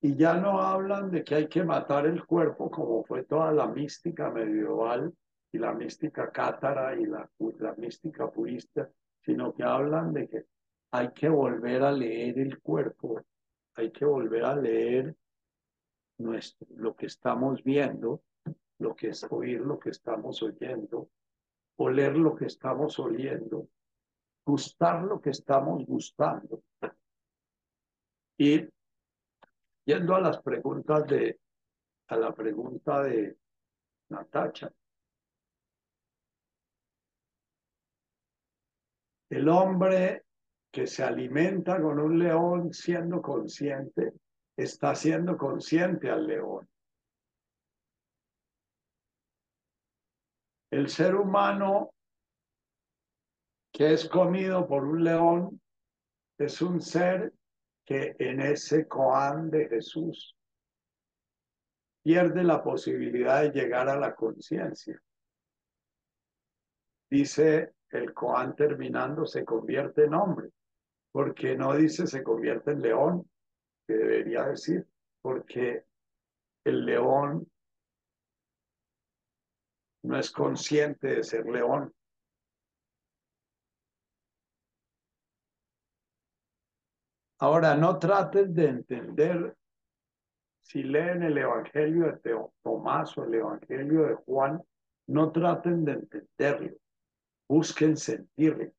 [0.00, 3.66] y ya no hablan de que hay que matar el cuerpo como fue toda la
[3.66, 5.12] mística medieval
[5.50, 7.28] y la mística cátara y la,
[7.58, 8.88] la mística purista,
[9.22, 10.44] sino que hablan de que
[10.92, 13.22] hay que volver a leer el cuerpo,
[13.74, 15.16] hay que volver a leer
[16.18, 18.22] nuestro, lo que estamos viendo,
[18.78, 21.10] lo que es oír lo que estamos oyendo,
[21.76, 23.68] oler lo que estamos oliendo,
[24.44, 26.62] gustar lo que estamos gustando.
[28.38, 28.68] Y
[29.86, 31.38] Yendo a las preguntas de,
[32.08, 33.38] a la pregunta de
[34.08, 34.72] Natacha.
[39.30, 40.24] El hombre
[40.72, 44.12] que se alimenta con un león siendo consciente,
[44.56, 46.68] está siendo consciente al león.
[50.70, 51.92] El ser humano
[53.72, 55.60] que es comido por un león
[56.38, 57.32] es un ser
[57.84, 60.34] que en ese Koan de Jesús
[62.02, 65.00] pierde la posibilidad de llegar a la conciencia.
[67.10, 70.50] Dice el Koan terminando, se convierte en hombre,
[71.12, 73.30] porque no dice se convierte en león,
[73.86, 74.86] que debería decir,
[75.22, 75.84] porque
[76.64, 77.50] el león
[80.02, 81.92] no es consciente de ser león.
[87.38, 89.56] Ahora, no traten de entender,
[90.62, 94.62] si leen el Evangelio de Tomás o el Evangelio de Juan,
[95.08, 96.76] no traten de entenderlo,
[97.48, 98.72] busquen sentirlo.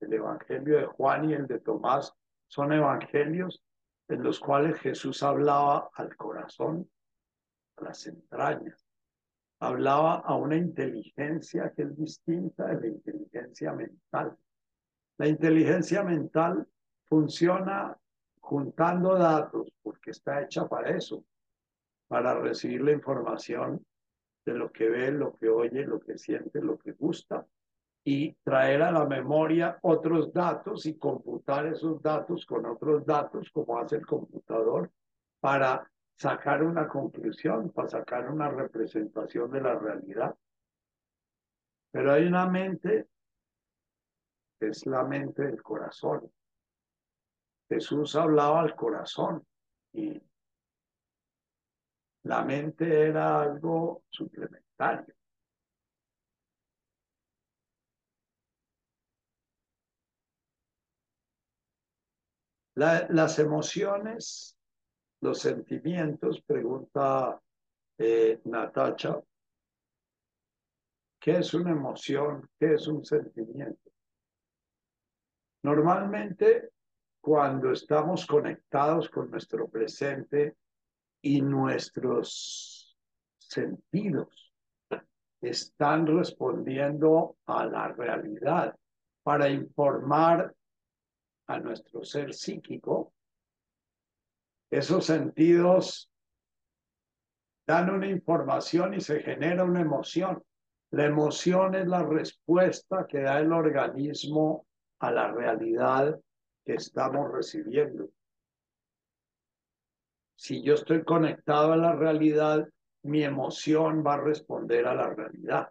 [0.00, 2.12] El Evangelio de Juan y el de Tomás
[2.48, 3.62] son evangelios
[4.08, 6.88] en los cuales Jesús hablaba al corazón,
[7.76, 8.86] a las entrañas,
[9.60, 14.36] hablaba a una inteligencia que es distinta de la inteligencia mental.
[15.16, 16.66] La inteligencia mental
[17.04, 17.96] funciona
[18.40, 21.24] juntando datos porque está hecha para eso,
[22.08, 23.84] para recibir la información
[24.44, 27.46] de lo que ve, lo que oye, lo que siente, lo que gusta
[28.04, 33.78] y traer a la memoria otros datos y computar esos datos con otros datos como
[33.78, 34.90] hace el computador
[35.40, 40.36] para sacar una conclusión, para sacar una representación de la realidad.
[41.90, 43.08] Pero hay una mente,
[44.60, 46.30] es la mente del corazón.
[47.68, 49.46] Jesús hablaba al corazón
[49.92, 50.20] y
[52.24, 55.13] la mente era algo suplementario.
[62.74, 64.56] Las emociones,
[65.20, 67.40] los sentimientos, pregunta
[67.98, 69.20] eh, Natacha,
[71.20, 72.48] ¿qué es una emoción?
[72.58, 73.90] ¿Qué es un sentimiento?
[75.62, 76.70] Normalmente,
[77.20, 80.56] cuando estamos conectados con nuestro presente
[81.22, 82.98] y nuestros
[83.38, 84.52] sentidos
[85.40, 88.76] están respondiendo a la realidad
[89.22, 90.54] para informar
[91.46, 93.12] a nuestro ser psíquico,
[94.70, 96.10] esos sentidos
[97.66, 100.42] dan una información y se genera una emoción.
[100.90, 104.66] La emoción es la respuesta que da el organismo
[105.00, 106.20] a la realidad
[106.64, 108.08] que estamos recibiendo.
[110.36, 112.68] Si yo estoy conectado a la realidad,
[113.02, 115.70] mi emoción va a responder a la realidad.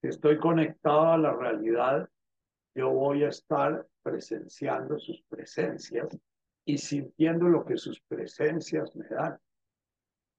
[0.00, 2.08] Si estoy conectado a la realidad,
[2.74, 6.08] yo voy a estar presenciando sus presencias
[6.64, 9.38] y sintiendo lo que sus presencias me dan.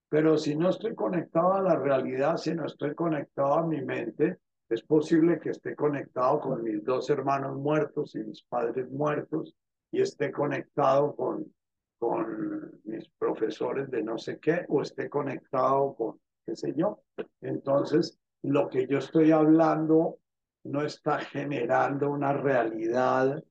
[0.09, 4.39] Pero si no estoy conectado a la realidad, si no estoy conectado a mi mente,
[4.69, 9.55] es posible que esté conectado con mis dos hermanos muertos y mis padres muertos
[9.91, 11.53] y esté conectado con,
[11.99, 17.01] con mis profesores de no sé qué o esté conectado con qué sé yo.
[17.41, 20.19] Entonces, lo que yo estoy hablando
[20.65, 23.43] no está generando una realidad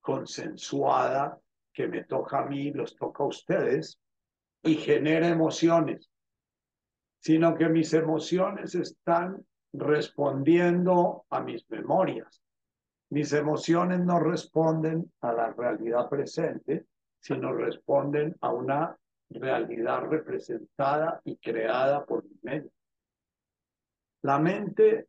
[0.00, 1.38] consensuada
[1.72, 3.98] que me toca a mí, los toca a ustedes,
[4.62, 6.10] y genera emociones,
[7.20, 12.42] sino que mis emociones están respondiendo a mis memorias.
[13.10, 16.84] Mis emociones no responden a la realidad presente,
[17.20, 18.96] sino responden a una
[19.30, 22.72] realidad representada y creada por mi mente.
[24.22, 25.08] La mente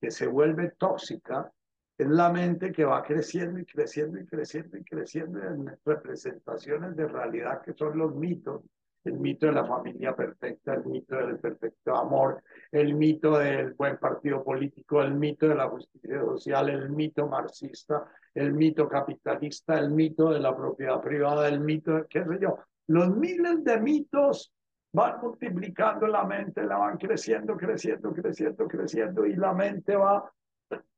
[0.00, 1.52] que se vuelve tóxica
[2.00, 7.06] es la mente que va creciendo y creciendo y creciendo y creciendo en representaciones de
[7.06, 8.62] realidad que son los mitos.
[9.04, 13.98] El mito de la familia perfecta, el mito del perfecto amor, el mito del buen
[13.98, 19.90] partido político, el mito de la justicia social, el mito marxista, el mito capitalista, el
[19.90, 22.58] mito de la propiedad privada, el mito de qué sé yo.
[22.88, 24.52] Los miles de mitos
[24.92, 30.30] van multiplicando la mente, la van creciendo, creciendo, creciendo, creciendo y la mente va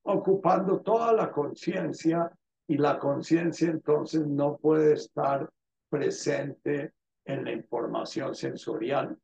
[0.04, 2.30] ocupando toda la conciencia
[2.66, 5.48] y la conciencia entonces no puede estar
[5.88, 6.92] presente
[7.24, 9.16] en la información sensorial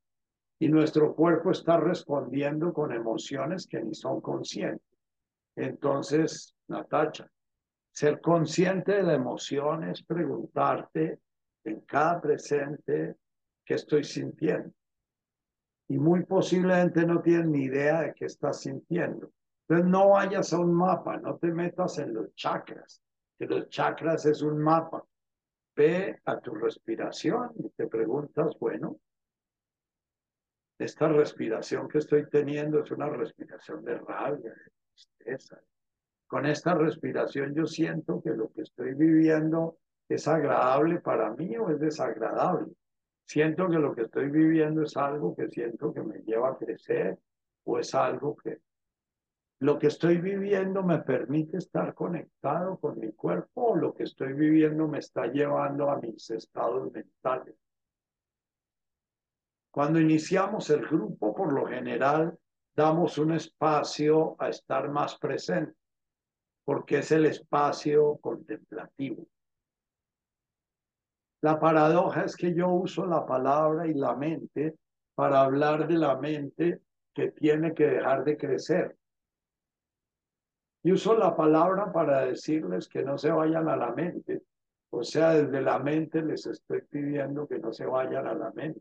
[0.61, 4.83] y nuestro cuerpo está respondiendo con emociones que ni son conscientes.
[5.57, 7.29] Entonces, Natacha,
[7.93, 11.21] ser consciente de la emoción es preguntarte
[11.65, 13.17] en cada presente
[13.69, 14.73] qué estoy sintiendo.
[15.89, 19.31] Y muy posiblemente no tienes ni idea de qué estás sintiendo.
[19.69, 23.03] Entonces no vayas a un mapa, no te metas en los chakras,
[23.39, 25.05] que los chakras es un mapa.
[25.77, 28.99] Ve a tu respiración y te preguntas, bueno,
[30.79, 35.61] esta respiración que estoy teniendo es una respiración de rabia, de tristeza.
[36.27, 39.79] Con esta respiración yo siento que lo que estoy viviendo
[40.09, 42.73] es agradable para mí o es desagradable
[43.29, 47.19] siento que lo que estoy viviendo es algo que siento que me lleva a crecer
[47.65, 48.63] o es algo que
[49.61, 54.33] lo que estoy viviendo me permite estar conectado con mi cuerpo o lo que estoy
[54.33, 57.57] viviendo me está llevando a mis estados mentales.
[59.71, 62.39] Cuando iniciamos el grupo, por lo general,
[62.75, 65.75] damos un espacio a estar más presente.
[66.65, 69.27] porque es el espacio contemplativo.
[71.41, 74.75] La paradoja es que yo uso la palabra y la mente
[75.15, 76.81] para hablar de la mente
[77.15, 78.97] que tiene que dejar de crecer.
[80.83, 84.43] Y uso la palabra para decirles que no se vayan a la mente.
[84.91, 88.81] O sea, desde la mente les estoy pidiendo que no se vayan a la mente.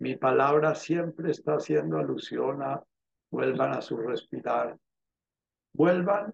[0.00, 2.82] mi palabra siempre está haciendo alusión a
[3.30, 4.76] vuelvan a su respirar.
[5.72, 6.32] Vuelvan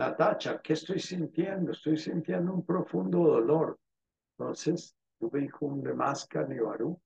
[0.00, 1.72] Natacha, ¿qué estoy sintiendo?
[1.72, 3.78] Estoy sintiendo un profundo dolor.
[4.38, 6.98] Entonces, tu de máscara barú,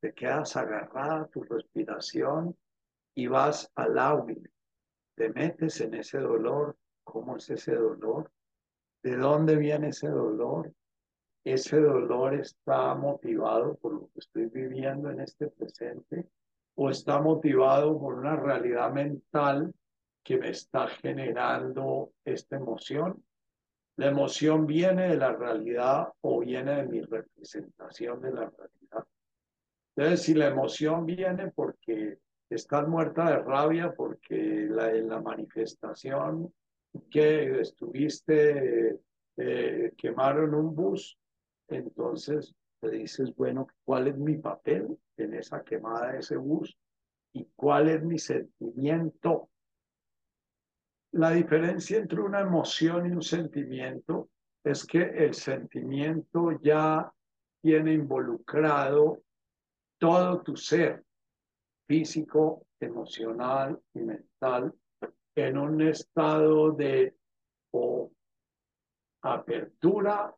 [0.00, 2.56] te quedas agarrada a tu respiración
[3.14, 4.40] y vas al áudio.
[5.14, 6.74] Te metes en ese dolor.
[7.04, 8.32] ¿Cómo es ese dolor?
[9.02, 10.72] ¿De dónde viene ese dolor?
[11.44, 16.26] Ese dolor está motivado por lo que estoy viviendo en este presente
[16.76, 19.70] o está motivado por una realidad mental
[20.22, 23.24] que me está generando esta emoción.
[23.96, 29.06] La emoción viene de la realidad o viene de mi representación de la realidad.
[29.96, 32.18] Entonces, si la emoción viene porque
[32.48, 36.52] estás muerta de rabia, porque la, la manifestación
[37.10, 39.00] que estuviste,
[39.36, 41.16] eh, quemaron un bus,
[41.68, 46.76] entonces te dices, bueno, ¿cuál es mi papel en esa quemada de ese bus?
[47.32, 49.50] ¿Y cuál es mi sentimiento
[51.12, 54.30] la diferencia entre una emoción y un sentimiento
[54.62, 57.10] es que el sentimiento ya
[57.62, 59.22] tiene involucrado
[59.98, 61.04] todo tu ser
[61.86, 64.72] físico, emocional y mental
[65.34, 67.14] en un estado de
[67.72, 68.10] o
[69.22, 70.34] apertura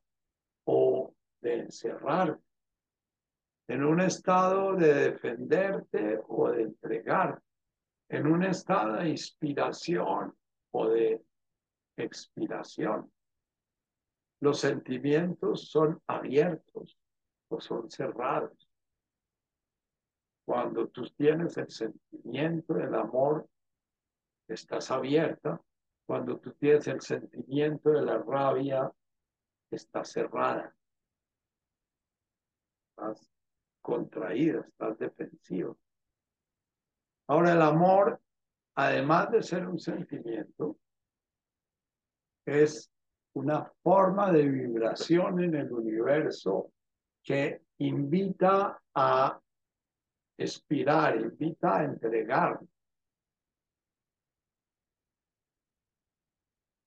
[0.64, 2.38] o de encerrar,
[3.68, 7.40] en un estado de defenderte o de entregar,
[8.08, 10.34] en un estado de inspiración
[10.72, 11.22] o de
[11.96, 13.12] expiración.
[14.40, 16.98] Los sentimientos son abiertos
[17.48, 18.70] o son cerrados.
[20.46, 23.48] Cuando tú tienes el sentimiento del amor,
[24.48, 25.60] estás abierta.
[26.06, 28.90] Cuando tú tienes el sentimiento de la rabia,
[29.70, 30.74] estás cerrada.
[32.90, 33.30] Estás
[33.80, 35.74] contraída, estás defensiva.
[37.28, 38.20] Ahora el amor
[38.74, 40.78] además de ser un sentimiento,
[42.46, 42.90] es
[43.34, 46.72] una forma de vibración en el universo
[47.22, 49.40] que invita a
[50.36, 52.60] expirar, invita a entregar.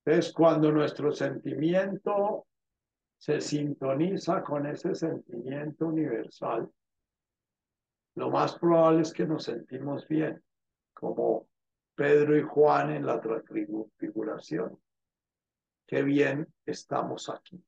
[0.04, 2.46] Es cuando nuestro sentimiento
[3.16, 6.70] se sintoniza con ese sentimiento universal,
[8.16, 10.42] lo más probable es que nos sentimos bien,
[10.92, 11.48] como
[11.94, 14.80] Pedro y Juan en la transfiguración.
[15.86, 17.62] Qué bien estamos aquí.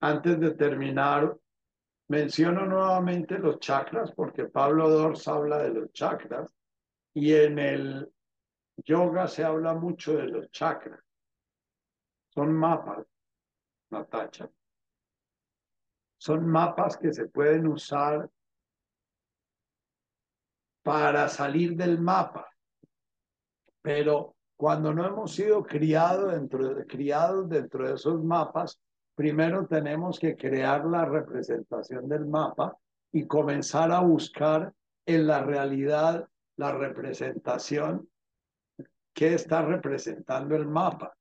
[0.00, 1.36] Antes de terminar,
[2.08, 6.54] menciono nuevamente los chakras porque Pablo Dors habla de los chakras
[7.14, 8.12] y en el
[8.76, 11.00] yoga se habla mucho de los chakras.
[12.28, 13.04] Son mapas,
[13.90, 14.48] Natacha.
[16.16, 18.28] Son mapas que se pueden usar
[20.88, 22.48] para salir del mapa.
[23.82, 26.74] Pero cuando no hemos sido criados dentro,
[27.86, 28.80] de, esos mapas,
[29.14, 32.74] primero tenemos que crear la representación del mapa
[33.12, 34.72] y comenzar a buscar
[35.04, 38.08] en la realidad la representación
[39.12, 41.14] que está representando el mapa.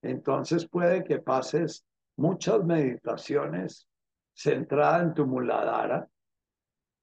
[0.00, 1.84] Entonces puede que pases
[2.16, 3.88] muchas meditaciones
[4.32, 6.08] centradas en tu muladhara,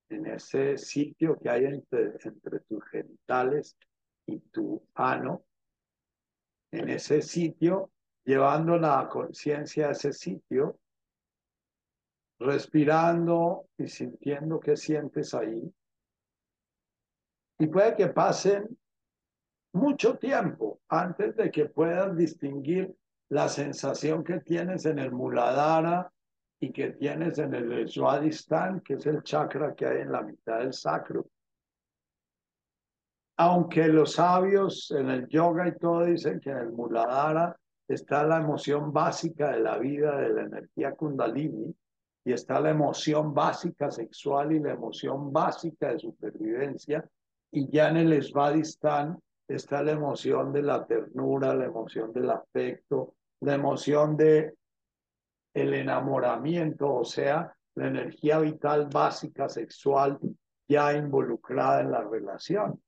[0.09, 3.77] en ese sitio que hay entre, entre tus genitales
[4.27, 5.45] y tu ano,
[6.71, 7.91] en ese sitio,
[8.23, 10.79] llevando la conciencia a ese sitio,
[12.39, 15.73] respirando y sintiendo qué sientes ahí.
[17.59, 18.77] Y puede que pasen
[19.73, 22.93] mucho tiempo antes de que puedas distinguir
[23.29, 26.11] la sensación que tienes en el muladhara
[26.65, 30.57] y que tienes en el Swadhisthana, que es el chakra que hay en la mitad
[30.59, 31.27] del sacro.
[33.37, 37.55] Aunque los sabios en el yoga y todo dicen que en el Muladhara
[37.87, 41.75] está la emoción básica de la vida, de la energía kundalini,
[42.23, 47.07] y está la emoción básica sexual y la emoción básica de supervivencia,
[47.51, 53.13] y ya en el Svadhisthana está la emoción de la ternura, la emoción del afecto,
[53.41, 54.55] la emoción de
[55.55, 60.19] el enamoramiento, o sea, la energía vital básica sexual
[60.67, 62.83] ya involucrada en la relación.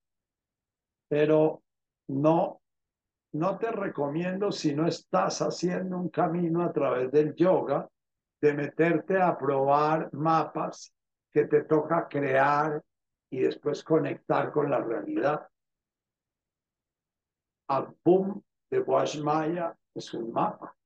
[1.07, 1.64] Pero
[2.10, 2.61] no,
[3.34, 7.88] no te recomiendo si no estás haciendo un camino a través del yoga,
[8.41, 10.94] de meterte a probar mapas
[11.31, 12.84] que te toca crear
[13.31, 15.48] y después conectar con la realidad.
[17.69, 18.84] Abum de
[19.23, 20.76] Maya es un mapa.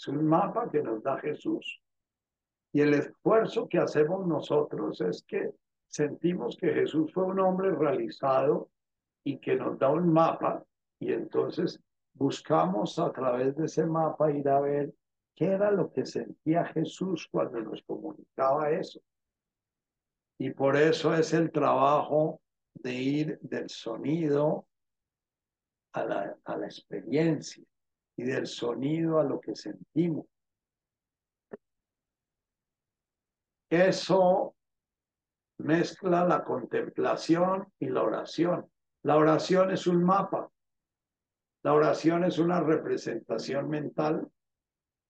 [0.00, 1.78] Es un mapa que nos da Jesús.
[2.72, 5.52] Y el esfuerzo que hacemos nosotros es que
[5.88, 8.70] sentimos que Jesús fue un hombre realizado
[9.22, 10.64] y que nos da un mapa
[10.98, 11.78] y entonces
[12.14, 14.94] buscamos a través de ese mapa ir a ver
[15.34, 19.02] qué era lo que sentía Jesús cuando nos comunicaba eso.
[20.38, 22.40] Y por eso es el trabajo
[22.72, 24.66] de ir del sonido
[25.92, 27.62] a la, a la experiencia
[28.16, 30.26] y del sonido a lo que sentimos.
[33.68, 34.54] Eso
[35.58, 38.68] mezcla la contemplación y la oración.
[39.02, 40.50] La oración es un mapa.
[41.62, 44.28] La oración es una representación mental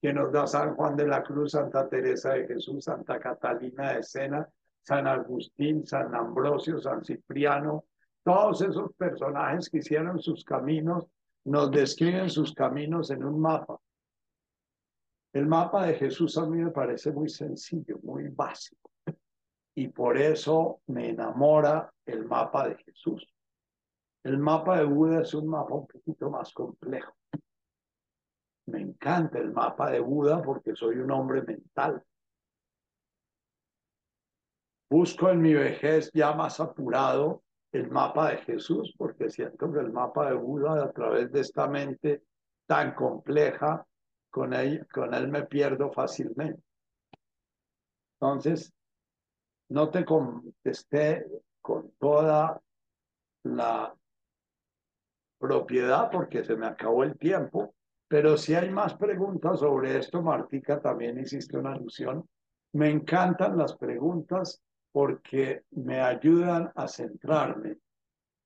[0.03, 4.03] que nos da San Juan de la Cruz, Santa Teresa de Jesús, Santa Catalina de
[4.03, 4.49] Sena,
[4.83, 7.85] San Agustín, San Ambrosio, San Cipriano.
[8.25, 11.07] Todos esos personajes que hicieron sus caminos
[11.45, 13.79] nos describen sus caminos en un mapa.
[15.33, 18.91] El mapa de Jesús a mí me parece muy sencillo, muy básico.
[19.75, 23.27] Y por eso me enamora el mapa de Jesús.
[24.25, 27.15] El mapa de Buda es un mapa un poquito más complejo.
[28.67, 32.03] Me encanta el mapa de Buda porque soy un hombre mental.
[34.91, 37.43] Busco en mi vejez ya más apurado
[37.73, 41.69] el mapa de Jesús porque siento que el mapa de Buda a través de esta
[41.69, 42.23] mente
[42.67, 43.87] tan compleja
[44.31, 46.63] con él, con él me pierdo fácilmente.
[48.21, 48.73] Entonces,
[49.69, 51.27] no te contesté
[51.61, 52.61] con toda
[53.45, 53.95] la
[55.39, 57.75] propiedad porque se me acabó el tiempo,
[58.07, 62.29] pero si hay más preguntas sobre esto, Martica también hiciste una alusión.
[62.73, 64.61] Me encantan las preguntas
[64.93, 67.79] porque me ayudan a centrarme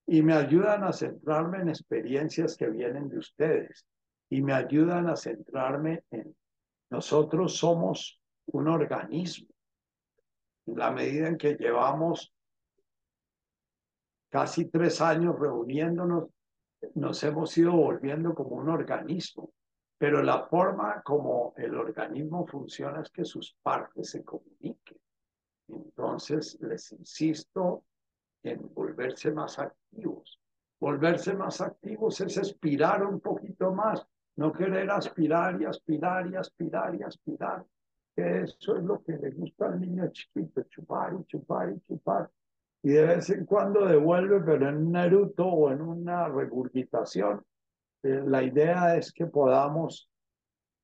[0.07, 3.87] y me ayudan a centrarme en experiencias que vienen de ustedes
[4.29, 6.35] y me ayudan a centrarme en
[6.95, 9.49] nosotros somos un organismo.
[10.67, 12.33] En la medida en que llevamos
[14.29, 16.29] casi tres años reuniéndonos,
[16.95, 19.51] nos hemos ido volviendo como un organismo.
[19.99, 24.99] Pero la forma como el organismo funciona es que sus partes se comuniquen.
[25.69, 27.85] Entonces, les insisto
[28.43, 30.41] en volverse más activos.
[30.81, 36.95] Volverse más activos es aspirar un poquito más, no querer aspirar y aspirar y aspirar
[36.95, 37.65] y aspirar.
[38.17, 42.31] Eso es lo que le gusta al niño chiquito, chupar y chupar y chupar.
[42.83, 47.43] Y de vez en cuando devuelve, pero en un eruto o en una regurgitación.
[48.03, 50.11] Eh, la idea es que podamos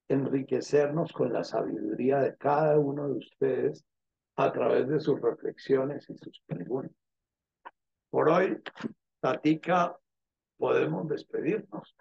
[0.08, 3.84] enriquecernos con la sabiduría de cada uno de ustedes
[4.44, 6.96] a través de sus reflexiones y sus preguntas.
[8.10, 8.60] Por hoy,
[9.20, 9.96] Tatica,
[10.56, 11.94] podemos despedirnos.